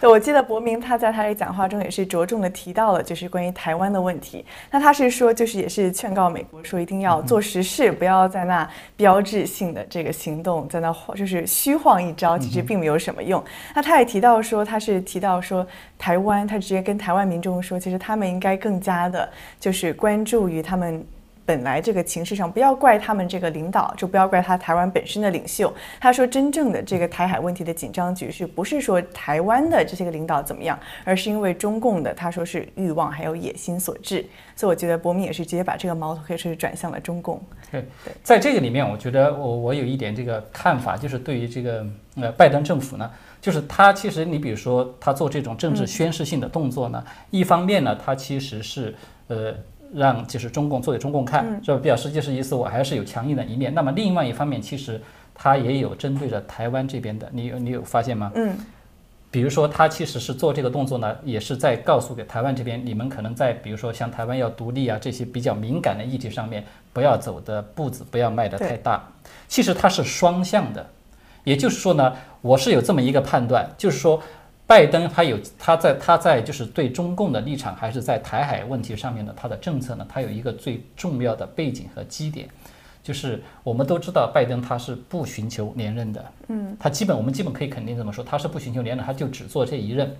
[0.00, 4.44] 对，我记得伯明他在他的讲话中也是着重的提到了，就是关于台湾的问题。
[4.70, 13.42] 那他是说，就是也是劝告美国说，一定要做实事，不要在那标志性的这个行动，在那晃就是虚晃一招，其实并没有什么用。
[13.74, 15.66] 那他也提到说，他是提到说，
[15.98, 21.04] 台湾，他直接跟台湾民众说，其实他们应该更加的，就是关注于他们。
[21.46, 25.72] 本来这个情势上，不要怪他们这个领导，就不要怪他台湾本身的领袖。
[26.00, 34.24] 他说，真正的这个台海问题的紧张局势，不是说台湾的这些个领导怎么样，而是因为中共的他说是欲望还有野心所致。
[34.56, 37.42] 所以我觉得伯明也是直接把这个矛头可以说是转向了中共。
[37.70, 37.84] 对，
[38.22, 48.94] 在这个里面，我觉得我我有一点这个看法，就是对于这个呃拜登政府呢，就是他其实你比如说他做这种政治宣示性的动作呢，一方面呢，他其实是
[49.26, 49.54] 呃。
[49.94, 51.78] 让就是中共做给中共看，是吧？
[51.78, 53.72] 表示就是意思我还是有强硬的一面。
[53.72, 55.00] 那么另外一方面，其实
[55.34, 58.32] 他也有针对着台湾这边的，你有你有发现吗？
[58.34, 58.56] 嗯，
[59.30, 69.02] 比如说他其实是做这个动作呢，也是在告诉给台湾这边，你们可能在比如说像台湾要独立啊这些比较敏感的议题上面，不要走的步子不要迈得太大。
[69.46, 70.84] 其实它是双向的，
[71.44, 74.20] 也就是说呢，我是有这么一个判断，就是说。
[74.66, 80.06] 拜登他有他在他在就是对中共的立场，还是在台海问题上面的他的政策呢？
[80.08, 82.48] 他有一个最重要的背景和基点，
[83.02, 90.16] 就是我们都知道拜登他是不寻求连任的，嗯，他基本我们基本可以肯定这么说，他是不寻求连任，他就只做这一任，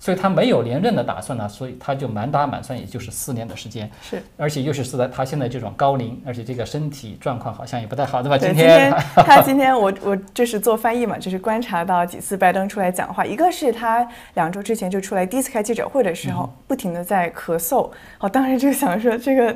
[0.00, 8.38] 所以他没有连任的打算呢，所以他就满打满算也就是四年的时间，是，而且又是是在他现在这种高龄，而且这个身体状况好像也不太好，对吧？
[8.38, 19.54] 对，今天 他今天我我就是做翻译嘛，就是观察到几次拜登出来讲话，一个是他两周之前就出来第一次开记者会的时候，不停的在咳嗽，我当时就想说这个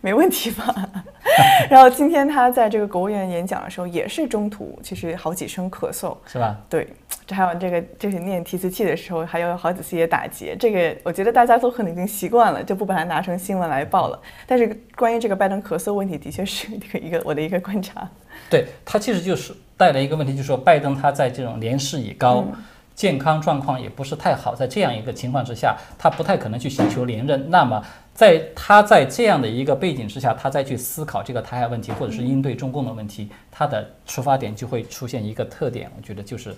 [0.00, 0.74] 没问题吧。
[1.70, 6.56] 然后今天他在这个国务院演讲的时候，也是中途其实好几声咳嗽，是吧？
[6.68, 6.86] 对，
[7.26, 14.20] 这还有这个就是念提词器的时候，还有好几次也打结，这个我觉得大家都可能已经习惯了，就不把它拿成新闻来报了。
[14.46, 18.08] 但是关于这个拜登咳嗽问题，的确是一个一个我的一个观察。
[18.50, 22.44] 对他其实就是带来一个问题，就是说拜登他在这种年事已高。
[22.94, 27.50] 健康状况也不是太好，在这样一个情况之下，他不太可能去寻求连任。
[27.50, 27.84] 那么，
[28.14, 36.54] 在他在这样的一个背景之下，他再去思考这个台海问题，或者是应对中共的问题，他的出发点就会出现一个特点，我觉得就是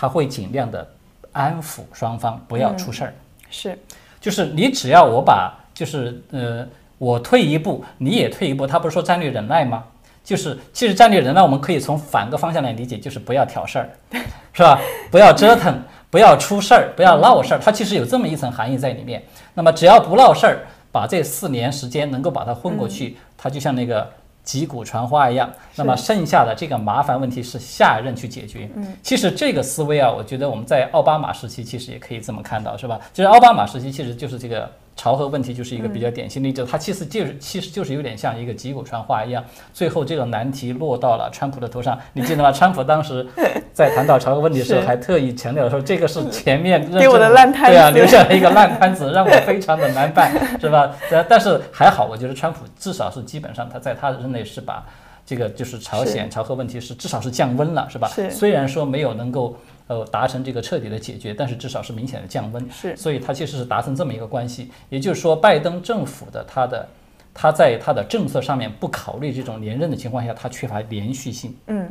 [0.00, 0.86] 他会尽量的
[1.32, 3.14] 安抚双方，不要出事儿。
[3.50, 3.76] 是，
[4.20, 6.64] 就是你只要我把，就是呃，
[6.98, 9.82] 我退一步，你也退一步，他不是说战略忍耐吗？
[10.22, 13.90] 就是其实战略忍耐，我们可以从反个方向来理解，就是不要挑事儿，
[14.54, 14.80] 是吧？
[15.10, 17.58] 不要折腾，不要出事儿，不要闹事儿。
[17.58, 19.20] 它其实有这么一层含义在里面。
[19.54, 20.60] 那么只要不闹事儿，
[20.92, 24.08] 把这四年时间能够把它混过去，它就像那个。
[24.48, 28.66] 击鼓传花一样，那么剩下的这个麻烦问题是下一任去解决。
[28.76, 32.98] 嗯，其实这个思维啊，我觉得我们在奥巴马时期其实也可以这么看到，是吧？
[33.12, 34.66] 就是奥巴马时期其实就是这个。
[34.98, 39.42] 朝核问题就是一个比较典型的例子，它其实就是其实就是有点像一个击鼓传花一样，
[39.72, 41.96] 最后这个难题落到了川普的头上。
[42.12, 42.50] 你记得吗？
[42.50, 43.24] 川普当时
[43.72, 50.90] 在谈到朝核问题的时候，还特意强调说这个是前面给我的烂摊子，对啊，留下了一个烂摊子，让我非常的难办，是吧？
[51.12, 54.84] 呃， 但是还好，我觉得川普至少是基本上他在他任内是把
[55.24, 58.08] 这个就是朝鲜朝核问题是至少是降温了，是吧？
[58.30, 59.56] 虽然说没有能够。
[59.88, 64.70] 呃，达成这个彻底的解决，但是至少是明显的降温，是，所以它其实是达成这么一个关系。
[64.90, 66.86] 也就是说，拜登政府的他的
[67.32, 71.90] 他在他的政策上面不考虑这种连任的情况下，他缺乏连续性，嗯，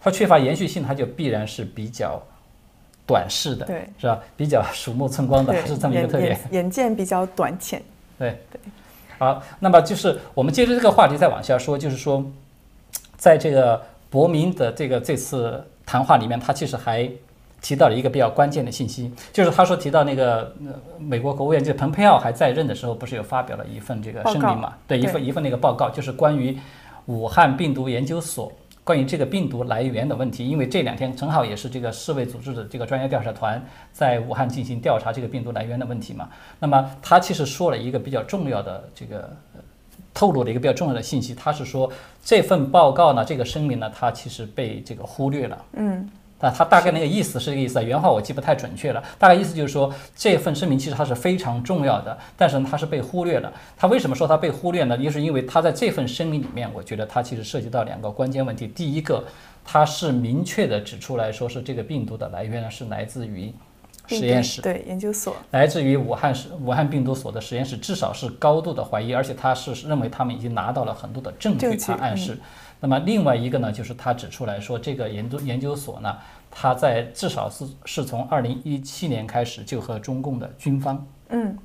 [0.00, 2.18] 他缺乏延续性，他就必然是比较
[3.06, 4.18] 短视的，对，是吧？
[4.38, 7.82] 比较鼠目寸光的，是这么一个特点，眼见比较短浅，
[8.18, 8.58] 对对。
[9.18, 12.24] 好，那么就是我们接着这个话题再往下说，就是说，
[13.18, 17.06] 在这个伯明的这个这次谈话里面，他其实还。
[17.64, 20.54] 提到了一个比较关键的信息，就是他说提到那个
[20.98, 24.74] 美国国务院，就蓬佩奥还在任的时候，不是有发表了一份这个声明嘛？
[24.86, 26.58] 对，一份一份那个报告，就是关于
[27.06, 28.52] 武汉病毒研究所
[28.84, 30.46] 关于这个病毒来源的问题。
[30.46, 36.28] 因为这两天正好也是这个世卫组织的这个专家调查团在武汉进行调查这个病毒来源的问题嘛。
[36.58, 39.34] 那么他其实说了一个比较重要的这个
[40.12, 41.90] 透露了一个比较重要的信息，他是说
[42.22, 45.64] 这份报告呢，这个声明呢，它其实被这个忽略了。
[45.72, 46.06] 嗯。
[46.44, 49.02] 啊，他大概那个意思是这个意思啊，原话我记不太准确了。
[49.18, 53.50] 大概意思就是说，这份声明其实它是非常重要的，但是呢，它是被忽略了。
[53.78, 54.98] 他为什么说它被忽略呢？
[54.98, 58.66] 就是因为他在这份声明里面，我觉得它其实涉及到两个关键问题。
[58.66, 59.24] 第一个，
[59.64, 63.50] 它是明确的指出来说是这个病毒的来源呢是来自于
[64.06, 72.36] 实验室，对研究所，来自于武汉市武汉病毒所的实验室，至少是高度的怀疑，而且他是认为他们已经拿到了很多的证据，他暗示。
[72.84, 76.14] 那么另外一个呢，就是他指出来说，这个研究研究所呢，
[76.50, 81.56] 他在至少是是从二零一七年开始就和中共的军方嗯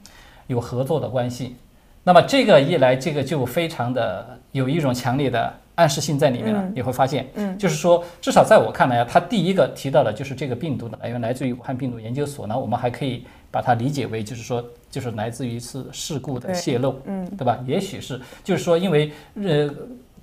[0.48, 1.58] 有合作的关系。
[2.06, 6.72] 那么这个一来，这个就非常的有一种强烈的暗示性在里面了。
[6.74, 17.60] 你会发现，嗯，就是说，至少在我看来啊，他第一个提到的就是这个病毒的来源来自于武汉病毒研究所呢，我们还可以把它理解为就是说，就是来自于一次事故的泄露，嗯，对吧？
[17.68, 19.70] 也许是，就是说，因为呃。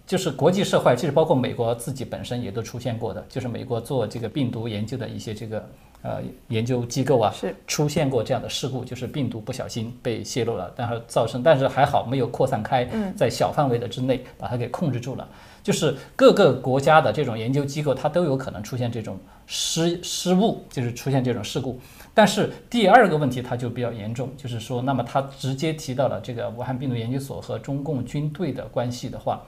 [0.06, 5.68] 就是国际社会，其实包括美国自己本身也都出现过的，就是美国做这个病毒研究的一些这个
[6.02, 15.28] 呃研究机构啊，是出现过这样的事故，就是病毒不小心被泄露了，然后造成，但是还好没有扩散开，在小范围的之内把它给控制住了。
[15.60, 21.80] 就是各个国家的这种研究机构，它都有可能出现这种失失误，就是出现这种事故。
[22.14, 29.42] 但是第二个问题它就比较严重，就是说，那么它直接提到了这个武汉病毒研究所和中共军队的关系的话。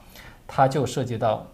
[0.49, 1.45] 它就涉及到，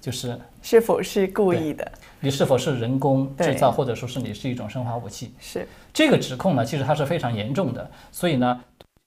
[0.00, 5.32] 就是是否是故意的，你是否是人工制造，或者说是你是一种生化武器？
[5.38, 7.88] 是这个指控呢，其实它是非常严重的。
[8.10, 8.60] 所以呢，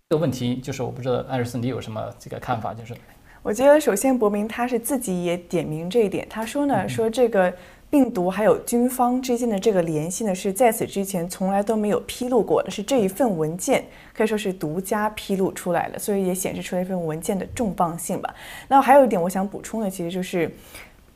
[0.10, 2.74] 这个问题就是我不知道艾瑞斯你有什么这个看法？
[2.74, 2.96] 就是
[3.42, 7.54] 我觉得首先伯明他是自己也点名这一点，他说呢，说这个。
[7.94, 13.86] 病毒还有军方之间的这个联系呢，是在此之前从来都没有披露过的，是这一份文件
[14.16, 18.34] 可以说是独家披露出来的，所以也显示出了一份文件的重磅性吧。
[18.68, 20.52] 那还有一点我想补充的，其实就是。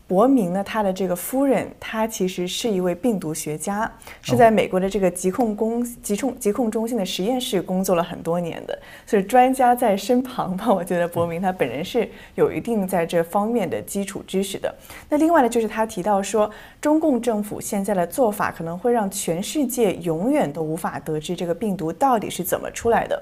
[0.07, 3.91] 伯明呢，他的这个夫人，她其实是一位病毒学家，
[4.21, 10.73] 是在美国的这个疾控公疾控疾控中心的实验室工作了很多年的，所以专家在身旁吧。
[10.73, 14.73] 我觉得伯明他本人是有一定在这方面的基础知识的。
[15.09, 16.49] 那另外呢，就是他提到说，
[16.79, 23.21] 中共政府现在的做法可能会让全世界永远都无法得知这个病毒到底是怎么出来的。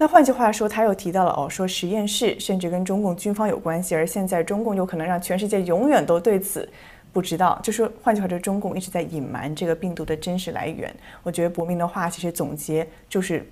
[0.00, 6.66] 那换句话说，他又提到了哦，说实验室甚至跟中共军方有关系，而现在中共有可能让全世界永远都对此
[7.12, 7.60] 不知道。
[7.62, 10.90] 就是换句话说，中共一直在隐瞒这个病毒的真实来源。
[11.22, 13.46] 我觉得伯明的话其实总结就是，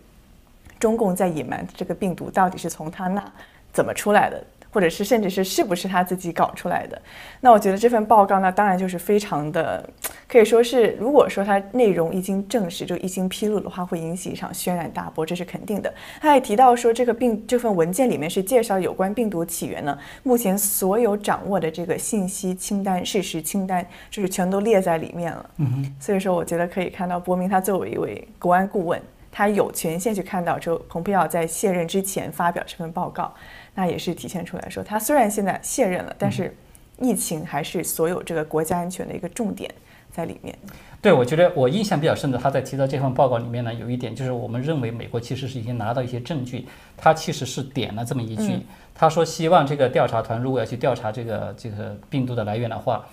[0.80, 3.22] 中共在隐瞒这个病毒到底是从他那
[3.70, 4.42] 怎么出来的。
[4.70, 7.00] 或者是甚至是是不是他自己搞出来的？
[7.40, 9.88] 那我觉得这份报告呢，当然就是非常的，
[10.28, 15.92] 可以说是，如果说它内容一经证实，就一经披露的话，会引起一场轩然大波，这是肯定的。
[16.20, 25.50] 他也提到说，这个病这份文件里面是介绍有关病毒起源呢，目前所有掌握的这个信息清单、事实清单，就是全都列在里面了。
[25.56, 29.00] 嗯所以说，我觉得可以看到，伯明他作为一位国安顾问，
[29.30, 33.32] 他有权限去看到，就蓬佩奥在卸任之前发表这份报告。
[33.78, 36.52] 那也是体现出来说，他虽然现在卸任了，但是
[36.98, 39.72] 疫情还是所有这个国家安全的一个重点
[40.10, 40.52] 在里面。
[41.00, 46.66] 对，我觉得我印象比较深的，他在提到这份报告里面呢，有一点就是我们认为美国其实是已经拿到一些证据，
[46.96, 48.58] 他其实是点了这么一句，
[48.96, 53.06] 他说希望这个调查团如果要去调查这个这个病毒的来源的话，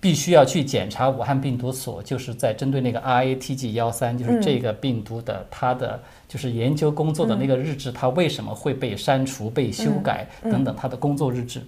[0.00, 11.62] 必须要去检查武汉病毒所，就是在针对那个 RATG 幺三，就是这个病毒的它的就是研究工作的那个日志，它为什么会被删除、被修改等等，它的工作日志。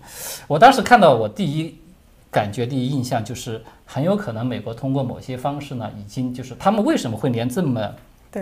[0.47, 1.75] 我当时看到我第一。
[2.33, 7.93] 感觉第一印象就是很有可能美国通过某些方式呢，已经就是他们为什么会连这么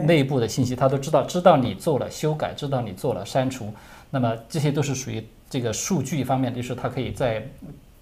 [0.04, 3.72] 内部的信息他都知道，知道你做了修改，知道你做了删除，
[4.10, 7.42] 那么这些都是属于这个数据方面，就是它可以在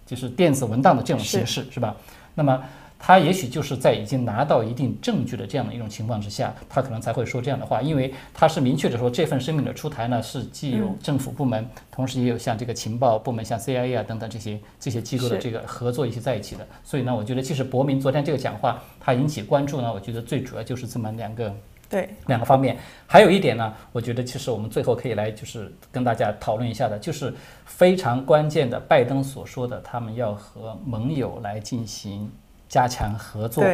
[0.05, 1.95] 就是电子文档的这种形式是吧？
[2.35, 2.61] 那么。
[2.99, 16.67] 他也许就是在已经拿到一定证据的这样的一种情况之下，他可能才会说这样的话，因为他是明确的说这份声明的出台呢是既有政府部门，同时也有像这个情报部门，像 CIA 啊等等这些这些机构的这个合作一起在一起的。
[16.83, 21.55] 所以呢，我觉得其实伯明昨天这个讲话，他引起关注呢，我觉得最主要就是这么两个
[21.91, 22.79] 对两个方面。
[23.07, 27.33] 还有一点呢，我觉得其实我们最后可以来就是跟大家讨论一下的，就是
[27.67, 32.33] 非常关键的拜登所说的，他们要和盟友来进行。
[32.69, 33.65] 加强合作，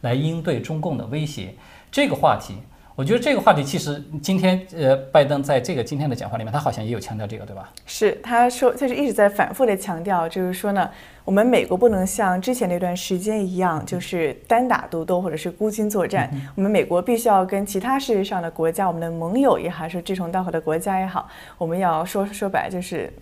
[0.00, 1.54] 来应对中共的威胁。
[1.90, 2.54] 这个话题，
[2.94, 7.72] 我觉得这个话题其实今天，呃，拜登在这个今天的讲话里面，他好像也有强调这个，对吧？
[7.86, 10.88] 是，他说，他是一直在反复的强调，就是说呢，
[11.24, 16.30] 我们美国不能像之前那段时间一样，就是单打独斗或者是孤军作战。
[16.54, 21.28] 我们美国必须要跟其他世界上的国家，我们的盟友也好，是志同道合的国家也好，
[21.58, 23.12] 我们要说说白就是。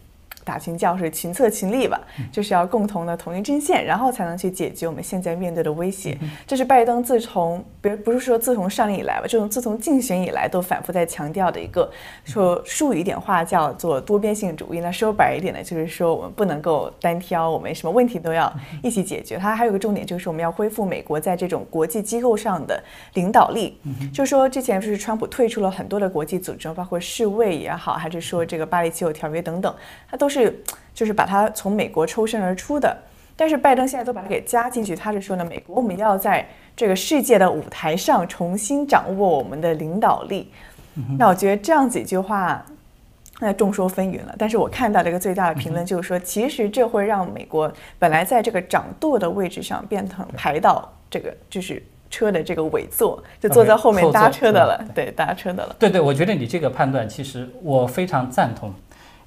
[0.48, 2.00] 打群架是群策群力吧，
[2.32, 6.16] 就是要共同的统一阵线，然后才能去解决我们现在面对的威胁。
[6.46, 11.90] 这是拜登自从，别不是说自从上任以来吧，这种自从竞选以来都反复在强调的一个，
[12.24, 14.80] 说术语一点话叫做多边性主义。
[14.80, 18.50] 那说白一点呢，就是说我们不能够单挑，我们什么问题都要
[18.82, 19.36] 一起解决。
[19.36, 22.82] 它还有个重点就是我们要恢复美国在这种国际机构上的
[23.12, 23.78] 领导力。
[24.14, 29.74] 就是说之前不是川普退出了很多的国际组织，包括世卫也好，还是说这个巴黎气候条约等等，
[30.10, 30.37] 它都是。
[30.40, 30.62] 是，
[30.94, 32.96] 就是把它从美国抽身而出的，
[33.36, 34.96] 但是拜登现在都把它给加进去。
[34.96, 40.50] 他是说呢，美国我们要在这个世界的舞台上重新掌握我们的领导力。
[41.16, 42.64] 那我觉得这样子一句话，
[43.38, 44.34] 那众说纷纭了。
[44.36, 51.80] 但是我看到这个最大的评论就是说，其实这会让美国本来在这个掌舵的位置上变成排到这个就是
[52.10, 54.84] 车的这个尾座，就坐在后面搭车的了。
[54.92, 55.76] 对，搭车的了。
[55.78, 58.74] 对对，我觉得你这个判断其实我非常赞同。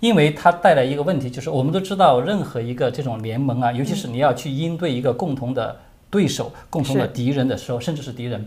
[0.02, 5.80] 因为它带来一个问题，就是我们都知道，任何一个这种联盟啊，尤其是你要去应对一个共同的
[6.10, 8.44] 对手、共同的敌人的时候，甚至是敌人，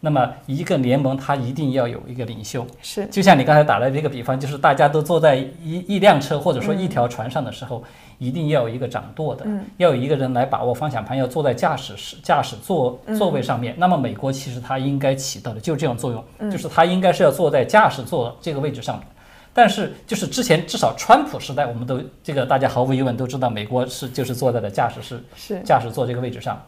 [0.00, 2.66] 那么一个联盟它一定要有一个领袖。
[2.82, 7.82] 是，就像你刚才打的这个比方，就是大家都坐在一一辆车或者说一条船上的时候，
[8.18, 9.46] 一定要有一个掌舵的，
[9.78, 13.74] 要有一个人来把握方向盘，要坐在驾驶室驾驶座座位上面。
[13.78, 19.06] 那么美国其实它应该起到的就是这种作用，就是它应该是要坐在驾驶座这个位置上面。
[19.54, 26.58] 但是，就是之前至少川普时代，我们都这个大家毫无疑问都知道，美国是就是坐在了驾驶室是驾驶座这个位置上。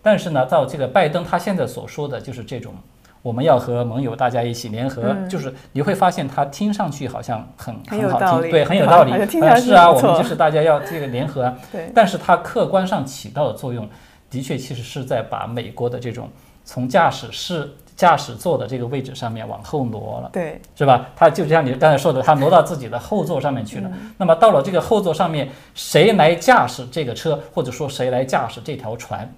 [0.00, 2.72] 但是呢，到这个拜登他现在所说的就是这种，
[3.20, 9.10] 我们要和盟友大家一起联合，就是你会发现他听上去好像很很好听，对，很有道理。
[9.60, 11.52] 是啊，我们就是大家要这个联合。
[11.72, 11.90] 对。
[11.92, 13.88] 但是它客观上起到的作用，
[14.30, 16.30] 的确其实是在把美国的这种
[16.64, 17.68] 从驾驶室。
[18.00, 21.10] 驾驶座的这个位置上面往后挪了，对，是吧？
[21.14, 23.92] 他就像你刚才说的，他挪到自己的后座上面去了。
[24.16, 29.30] 那么到了这个后座上面，谁来驾驶这个车，或者说谁来驾驶这条船，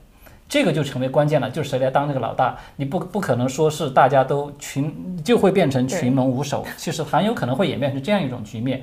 [0.48, 2.56] 这个就成为关键了，就是谁来当这个老大。
[2.76, 4.94] 你不不可能说是大家都群
[5.24, 8.80] 就会变成群龙无首，其实很有可能会演变成这样一种局面。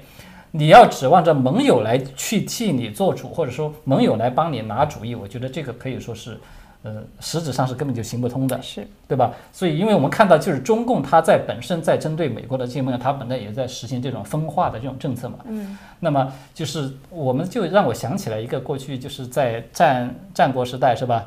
[0.52, 6.38] 你要指望着盟友来去替你做主，或者说盟友来帮你拿主意，我觉得这个可以说是。
[6.82, 9.34] 呃，实质上是根本就行不通的，是对吧？
[9.52, 15.40] 所以，因为我们看到，就是中共它在本身在针对美国的这盟友，它本来也在实行这种分化的这种政策嘛。
[15.46, 15.78] 嗯。
[16.00, 21.26] 那么，就是我们就让我想起来一个过去，就是在战战国时代，是吧？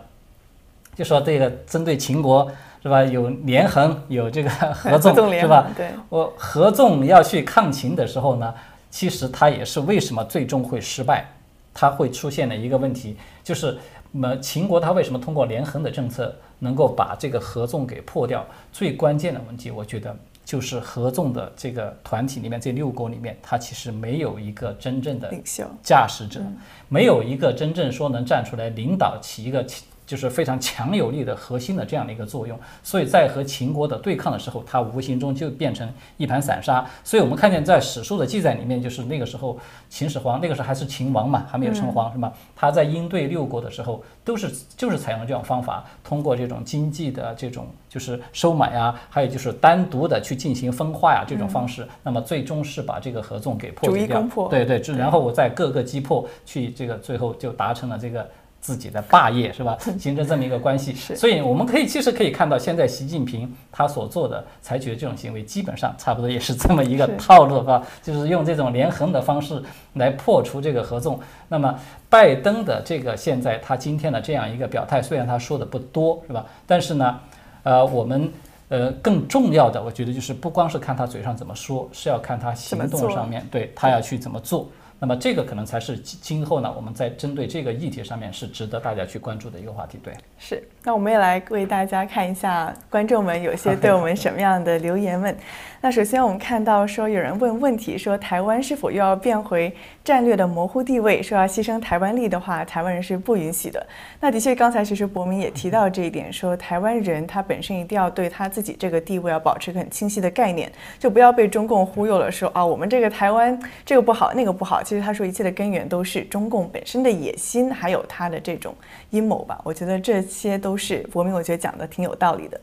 [0.95, 2.51] 就说这个针对秦国，
[2.83, 3.05] 是吧？
[3.05, 5.69] 有连横，有这个 合纵，是吧？
[5.77, 5.91] 对。
[6.09, 8.55] 我合纵要去抗秦的时候呢，
[8.91, 11.27] 其实它也是为什么最终会失败？
[11.73, 13.79] 它会出现的一个问题就是。
[14.15, 18.47] 那么秦国它为什么通过连横的政策能够把这个合纵给破掉？
[18.71, 20.15] 最关键的问题，我觉得
[20.45, 26.43] 就是合纵的这个团体里面，这六国里面，它其实没有一个真正的领袖、驾驶者，
[26.91, 29.65] 没有一个真正说能站出来领导起一个
[30.07, 36.85] 就是非常强有力的核心的这样的一个作用，所以在和秦国的对抗的时候，它无形中就变成一盘散沙。
[37.03, 42.33] 所以我们看见在史书的记载里面，就是那个时候秦始皇那个时候还是秦王嘛，还没有称皇是吧？
[42.55, 54.21] 他在应对六国的时候，都是就是采用这种方法，通过这种经济的这种就是收买啊，还有就是单独的去进行分化呀这种方式，那么最终是把这个合纵给破解掉。
[54.49, 58.29] 对对，然后我再各个击破，去这个最后就达成了这个。
[58.63, 59.77] 自己的霸业是吧？
[59.99, 69.61] 形成这么一个关系，所以我们可以其实可以看到，现在习近平他所做的、采取的这种行为，基本上差不多也是这么一个套路吧，就是用这种连横的方式
[69.95, 71.19] 来破除这个合纵。
[71.49, 71.77] 那么
[72.09, 76.47] 拜登的这个现在他今天的这样一个表态，虽然他说的不多是吧？
[76.65, 77.19] 但是呢，
[77.65, 78.33] 呃，我们
[78.69, 84.69] 呃更重要的，我觉得就是不光是看他嘴上怎么说，是要看他行动上面对他要去怎么做。
[85.03, 89.99] 那么这个可能才是今后呢，我们在针对这个议题上面是值得大家去关注的一个话题。
[90.01, 90.63] 对，是。
[90.85, 95.37] 那我们也来为大家看一下观众们有些对我们什么样的留言问。
[95.85, 99.75] 那首先我们看到说有人问问题，说台湾是否又要变回
[100.05, 101.21] 战略的模糊地位？
[101.21, 103.85] 说要牺牲台湾利的话，台湾人是不允许的。
[104.21, 114.81] 那的确，刚才其实博明也提到这一点，说台湾人他本身一定要对他自己这个地位要保持一个很清晰的概念，就不要被中共忽悠了，说啊我们这个台湾这个不好那个不好。
[114.93, 118.75] 其实他说一切的根源都是中共本身的野心，还有他的这种
[119.09, 119.59] 阴谋吧。
[119.65, 122.61] 我觉得这些都是博明，我觉得讲的挺有道理的。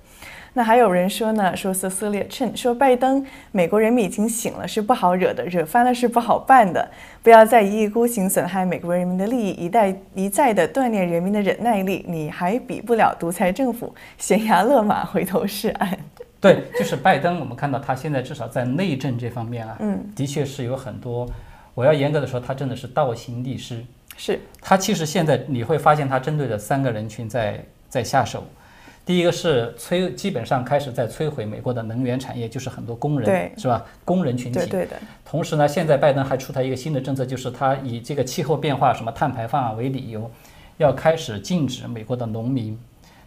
[0.53, 6.87] 那还有人说呢，说 Cecilia Chen 说拜登，美国人民已经醒了，是不好惹的，惹翻了是不好办的，
[7.23, 15.97] 不要再一意孤行，损害美国人民的利益，一代一再的锻炼人民的忍耐力，你还比不了独裁政府，悬崖勒马，回头是岸。
[16.39, 21.27] 对，就是拜登，我们看到他现在至少在内政这方面啊，嗯，的确是有很多，
[21.79, 23.81] 我要严格的说，他真的是倒行逆施。
[24.17, 28.43] 是他其实现在你会发现，他针对的三个人群在在下手。
[29.05, 33.85] 第一个是摧，基本上开始在摧毁美国的能源产业，就是很多工人，是吧？
[34.03, 34.59] 工人群体。
[34.59, 34.97] 对对的。
[35.23, 40.29] 同时呢，现在拜登还出台一个新的政策，就是他以这个气候变化、什么碳排放啊为理由，
[40.75, 42.77] 要开始禁止美国的农民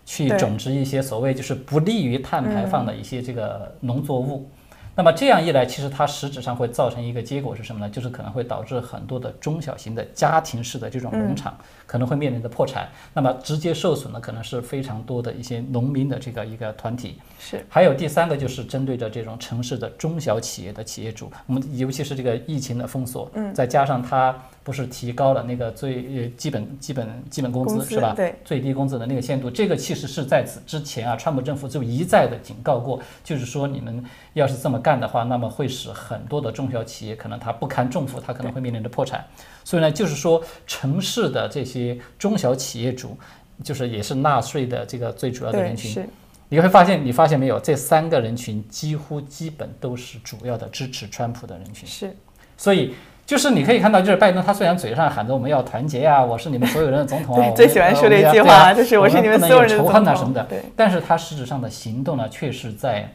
[0.05, 4.47] 去种植一些所谓就是不利于碳排放的一些这个农作物。
[4.95, 7.91] 那么这样一来，其实它实质上会造成一个结果是什么呢？
[7.91, 12.89] 就是可能会导致很多的中小型的家庭式的这种农场可能会面临的破产。
[13.15, 17.19] 那么直接受损的可能是非常多的一些农民的这个一个团体。
[17.39, 17.65] 是。
[17.69, 24.37] 还有第三个就是针对着这种城市的中小企业的企业主，我们尤其是这个疫情的封锁，嗯，再加上它。
[24.65, 28.15] 不是提高了那个最呃基本基本基本工资是吧？
[28.15, 34.05] 对，最低工资的那个限度，这个其实是在此之前啊，川普政府就一再的警告过，就是说你们
[34.35, 39.25] 要是这么干的话，那么会使很多的中小企业可能它不堪重负，它可能会面临着破产。
[39.65, 43.19] 所以呢，就是说城市的这些中小企业主，
[43.65, 46.07] 就是也是纳税的这个最主要的人群。
[46.49, 51.89] 你会发现，你发现没有，这三个人群几乎基本都是主要的支持川普的人群。
[51.89, 52.17] 是，
[52.57, 52.95] 所以。
[53.33, 60.45] 就是你可以看到，就是拜登他虽然嘴上喊着我们要团结呀，我是你们所有人的总统啊，最喜欢说的一句话就是我是你们所有人的仇恨啊什么的。
[60.51, 63.11] 对，但是他实质上的行动呢，却是在，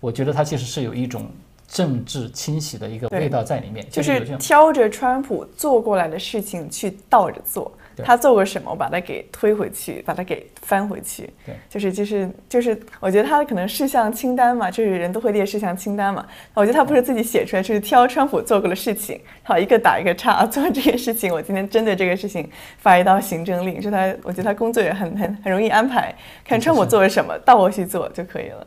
[0.00, 1.26] 我觉得他其实是有一种
[1.68, 7.70] 政治清洗的一个味道在里面，就是挑着川普做过来的事情去倒着做。
[8.04, 11.28] 他做过什么，我把它给推回去，把它给翻回去。
[11.44, 16.26] 对，就是就是就是，我觉得他可能事项清单嘛，就是人都会列事项清单嘛。
[16.54, 21.32] 我觉得他不是自己写出来，就是挑川普做过的事情，好一个打一个叉，做这件事情。
[21.32, 22.48] 我今天针对这个事情
[22.78, 28.66] 发一道行政令，就他，我觉得他工作也很很很容易安排，看川普做了什么，倒过去做就可以了。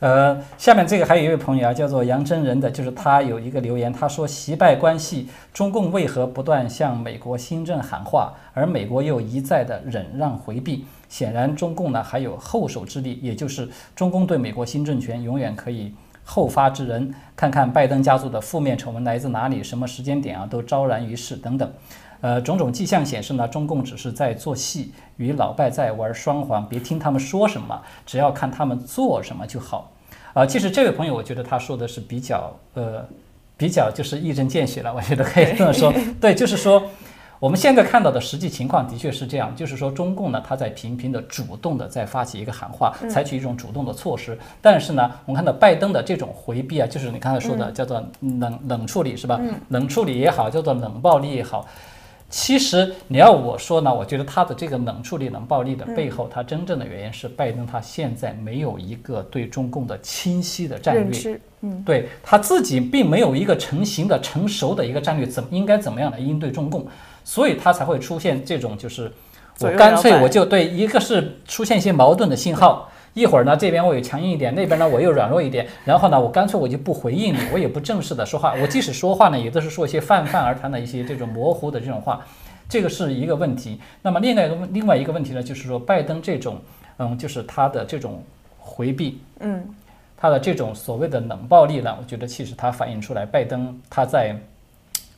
[0.00, 10.84] 呃，下面这个还有一位朋友啊，叫做杨真人的，就是他有一个留言，他说：“习拜关系，中共为何不断向美国新政喊话，而美国又一再的忍让回避？
[11.08, 15.92] 显然，中共呢还有后手之力，也就是中共对美国新政权永远可以
[16.22, 17.12] 后发制人。
[17.34, 21.68] 看看拜登家族的负面丑闻来自哪里，什么时间点啊，都昭然于世等等。
[22.20, 26.66] 呃，种种迹象显示呢，中共只是在做戏，与老拜在玩双簧。
[26.68, 29.92] 别听他们说什么，只要看他们做什么就好。
[30.34, 33.04] 啊，其实这位朋友，我觉得他说的是比较呃，
[33.56, 34.92] 比较就是一针见血了。
[34.92, 36.82] 我觉得可以这么说，对，就是说
[37.38, 44.36] 我们现在看到的实际情况的确是这样，就是说中共呢，他在频频的主动的在发起一个喊话，采取一种主动的措施。
[44.60, 49.40] 但是呢，我们看到拜登的这种回避啊，就是你刚才说的叫做冷冷处理是吧？
[49.68, 51.66] 冷处理也好，叫做冷暴力也好。
[52.30, 66.86] 其实你要我说呢，我觉得他的这个冷处理、冷暴力的背后，他真正的原因是拜登他现在没有一个对中共的清晰的战略，嗯，对他自己并没有一个成型的、成熟的一个战略，怎么应该怎么样来应对中共，
[67.24, 69.10] 所以他才会出现这种就是
[69.60, 82.24] 我干脆我就对，一个是出现一些矛盾的信号，一会儿呢这边我有强硬一点，那边呢我又软弱一点，然后呢我干脆我就不回应你，我也不正式的说话，我即使说话呢也都是说一些泛泛而谈的一些这种模糊的这种话，
[82.68, 83.80] 这个是一个问题。
[84.02, 86.60] 那么另外一个另外一个问题呢，就是说拜登这种，
[86.98, 88.22] 嗯，就是他的这种
[88.58, 89.66] 回避，嗯，
[90.16, 94.36] 他的这种所谓的冷暴力呢，我觉得其实他反映出来拜登他在，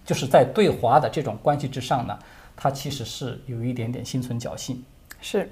[0.07, 2.19] 就是在对华的这种关系之上呢。
[2.63, 4.85] 他其实是有一点点心存侥幸，
[5.23, 5.51] 是，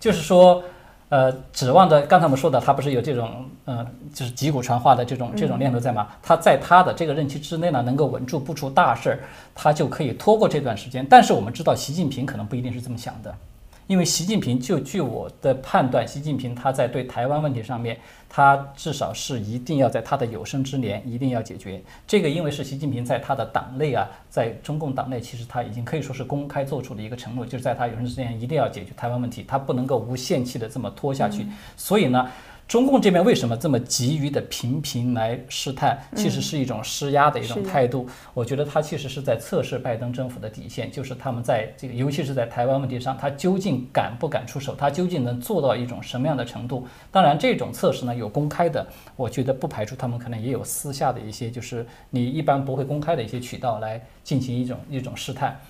[0.00, 0.64] 就是说，
[1.08, 6.08] 呃，指望着刚才我们说的，他不是有这种，呃，就是击鼓传花的这种这种念头在吗？
[6.20, 9.18] 他在他的这个任期之内呢，能够稳住不出大事儿，
[9.54, 11.06] 他就可以拖过这段时间。
[11.08, 13.32] 但是我们知道，习近平可能不一定是这么想的。
[13.86, 17.96] 因为习近平，就据我的判断，习近平他在对台湾问题上面，
[18.28, 31.46] 他至少是一定要在他的有生之年一定要解决这个，因为是习近平在他的党内啊，在中共党内，其实他已经可以说是公开做出的一个承诺，就是在他有生之年一定要解决台湾问题，他不能够无限期的这么拖下去。
[31.76, 32.28] 所以呢。
[32.68, 35.96] 中共这边为什么这么急于的频频来试探？
[36.16, 38.08] 其实是一种施压的一种态度。
[38.34, 44.74] 我觉得他其实是在测试拜登政府的底线，就是他们在这个，尤其是在台湾问题上，他究竟敢不敢出手？
[44.74, 46.84] 他究竟能做到一种什么样的程度？
[47.12, 55.60] 当然，这种测试呢有公开的，我觉得不排除他们可能也有私下的一些，就是你一般不会公开的一些渠道来进行一种一种试探。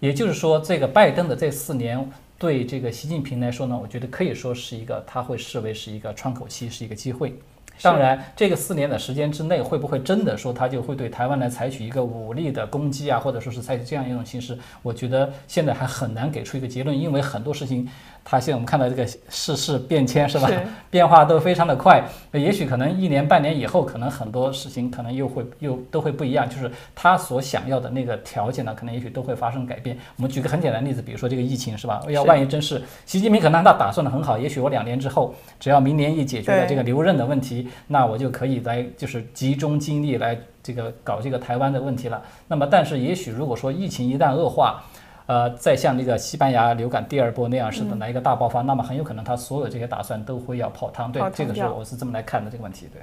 [0.00, 2.10] 也就是说，这个拜登的这四年。
[2.40, 7.34] 对这个习近平来说呢，我觉得可以说是一个，他会视为是一个窗口期，是一个机会。
[7.82, 14.58] 当然，这个四年的时间之内，会不会真的说他就会对台湾来采取一个武力的攻击啊，或者说是采取这样一种形式？
[14.82, 17.88] 我觉得现在还很难给出一个结论，因为很多事情。
[18.22, 20.48] 它现在我们看到这个世事变迁是吧？
[20.90, 29.96] 变化都非常的快，也许可能一年半年以后，可能很多事情可能又会又都会不一样，就是他所想要的那个条件呢，可能也许都会发生改变。
[30.16, 32.02] 我们举个很简单的例子，比如说这个疫情是吧？
[32.10, 42.22] 要万一真是习近平可能他打算的很好，也许我两年之后，只要明年一解决了这个留任的问题，那我就可以来就是集中精力来这个搞这个台湾的问题了。
[42.48, 44.82] 那么，但是也许如果说疫情一旦恶化，
[45.26, 51.12] 呃，再像那个西班牙流感第二波那样似的来一个大爆发，那么很有可能他所有这些打算都会要泡汤。
[51.12, 52.88] 对，这个是我是这么来看的这个问题。
[52.92, 53.00] 对。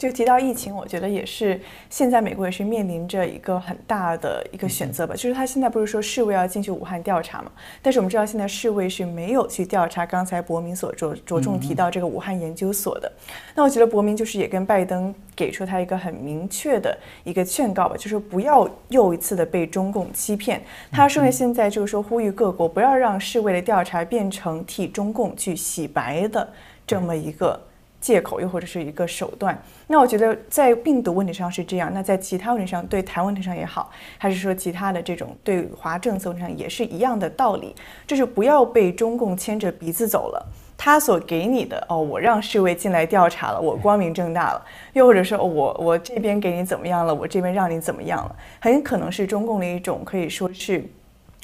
[0.00, 5.14] 就提到疫情，我觉得也是现在美国也是面临着一个很大的一个选择吧。
[5.14, 7.52] 就是他现在不是说世卫要进去武汉调查嘛？
[7.82, 13.12] 但是我们知道现在世卫是没有去调查刚才伯明所着着重提到这个武汉研究所的。
[13.54, 20.62] 那我觉得伯明就是也跟拜登给出他一个很明确的一个劝告吧，就是不要又一次的被中共欺骗。
[20.90, 26.48] 他说呢，现在就是说呼吁各国不要让世卫的调查变成替中共去洗白的
[26.86, 27.60] 这么一个。
[28.00, 37.74] 借口又或者是一个手段，那我觉得在病毒问题上是这样，那在其他问题上，对台问题上也好，还是说其他的这种对华政策上也是一样的道理，
[38.06, 40.46] 就是不要被中共牵着鼻子走了。
[40.78, 50.82] 他所给你的哦，我让世卫进来调查了，我光明正大了，又或者说我我这边给你怎么样了，我这边让你怎么样了，很可能是中共的一种可以说是。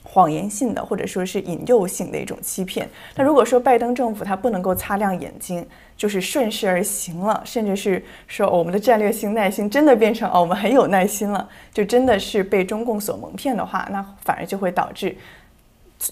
[0.09, 2.89] 谎言性的，或者说是引诱性的一种欺骗。
[3.17, 15.17] 那如果说拜登政府他不能够擦亮眼睛，就是顺势而行了，甚至是说我们的战略性耐心真的变成哦我们很有耐心了，就真的是被中共所蒙骗的话，那反而就会导致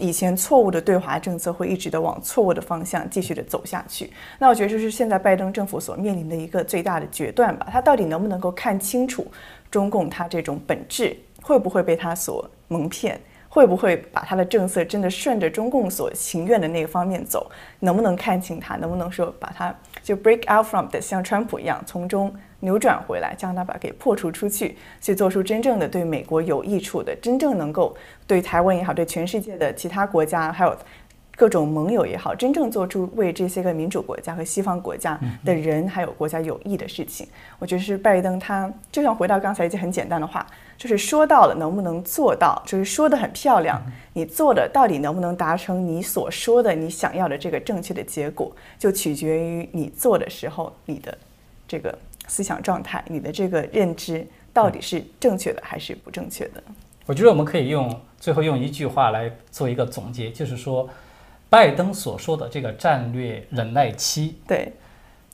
[0.00, 4.10] 以前错误的对华政策会一直的往错误的方向继续的走下去。
[4.38, 7.68] 那我觉得这是现在拜登政府所面临的一个最大的决断吧。
[7.70, 9.26] 他到底能不能够看清楚
[9.70, 13.20] 中共他这种本质，会不会被他所蒙骗？
[13.54, 17.48] 会不会把他的政策真的顺着中共所情愿的那个方面走？
[17.78, 18.74] 能不能看清他？
[18.78, 27.96] 能不能说把他就 break out from 的像川普一样从中扭转回来，将他把给破除出去，去做出真正的对美国有益处的，真正能够
[28.26, 30.76] 对台湾也好，对全世界的其他国家还有。
[31.36, 37.26] 各种盟友也好，真正做出为这些个民主国家和西方国家的人还有国家有益的事情，
[37.58, 40.46] 我觉得是拜登他就像回到刚才一句很简单的话，
[40.76, 43.80] 就是说到了能不能做到，就是说的很漂亮，
[44.12, 51.16] 你做的到底能不能达成你所说的你想要的这个正确的结果，就取决于你做的时候你的
[51.66, 51.96] 这个
[52.26, 56.62] 思想状态，你的这个认知到底是正确的还是不正确的。
[57.06, 60.88] 我觉得我们可以用最后用一句话来做一个总结，就是说。
[61.50, 64.72] 拜登所说的这个战略忍耐期，对，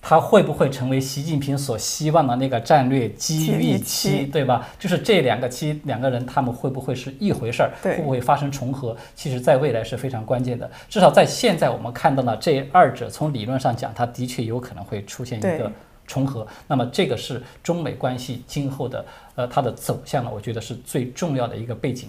[0.03, 4.66] 他会不会成为习近平所希望的那个战略机遇期，对吧？
[4.78, 7.70] 就是这两个期，两个人他们会不会是一回事儿？
[7.82, 8.96] 会不会发生重合？
[9.14, 10.68] 其实，在未来是非常关键的。
[10.88, 15.70] 至少在现在，我们看到了这二者，从理论上讲，它的确有可能会出现一个
[16.07, 16.46] 重合。
[16.66, 20.30] 那么，这个是中美关系今后的呃它的走向呢？
[20.32, 22.09] 我觉得是最重要的一个背景。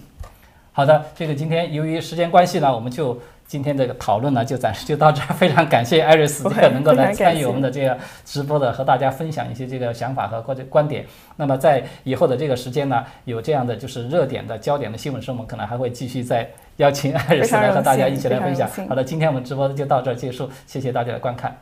[0.72, 3.20] 好的，这个今天由于时间关系呢，我们就
[3.52, 5.26] 今天这个讨论呢就暂时就到这儿。
[5.34, 7.94] 非常感谢 艾瑞斯这个能够来参与我们的这个
[8.24, 11.04] 直播的，和大家分享一些这个想法和或者观点。
[11.36, 16.48] 那么在以后的这个时间呢，有这样的就是热点的焦点的新闻时，我们可能还会继续再
[16.78, 18.66] 邀请艾瑞斯来和大家一起来分享。
[18.88, 21.54] 好的，今天我们直播就到这儿结束，谢谢大家的观看。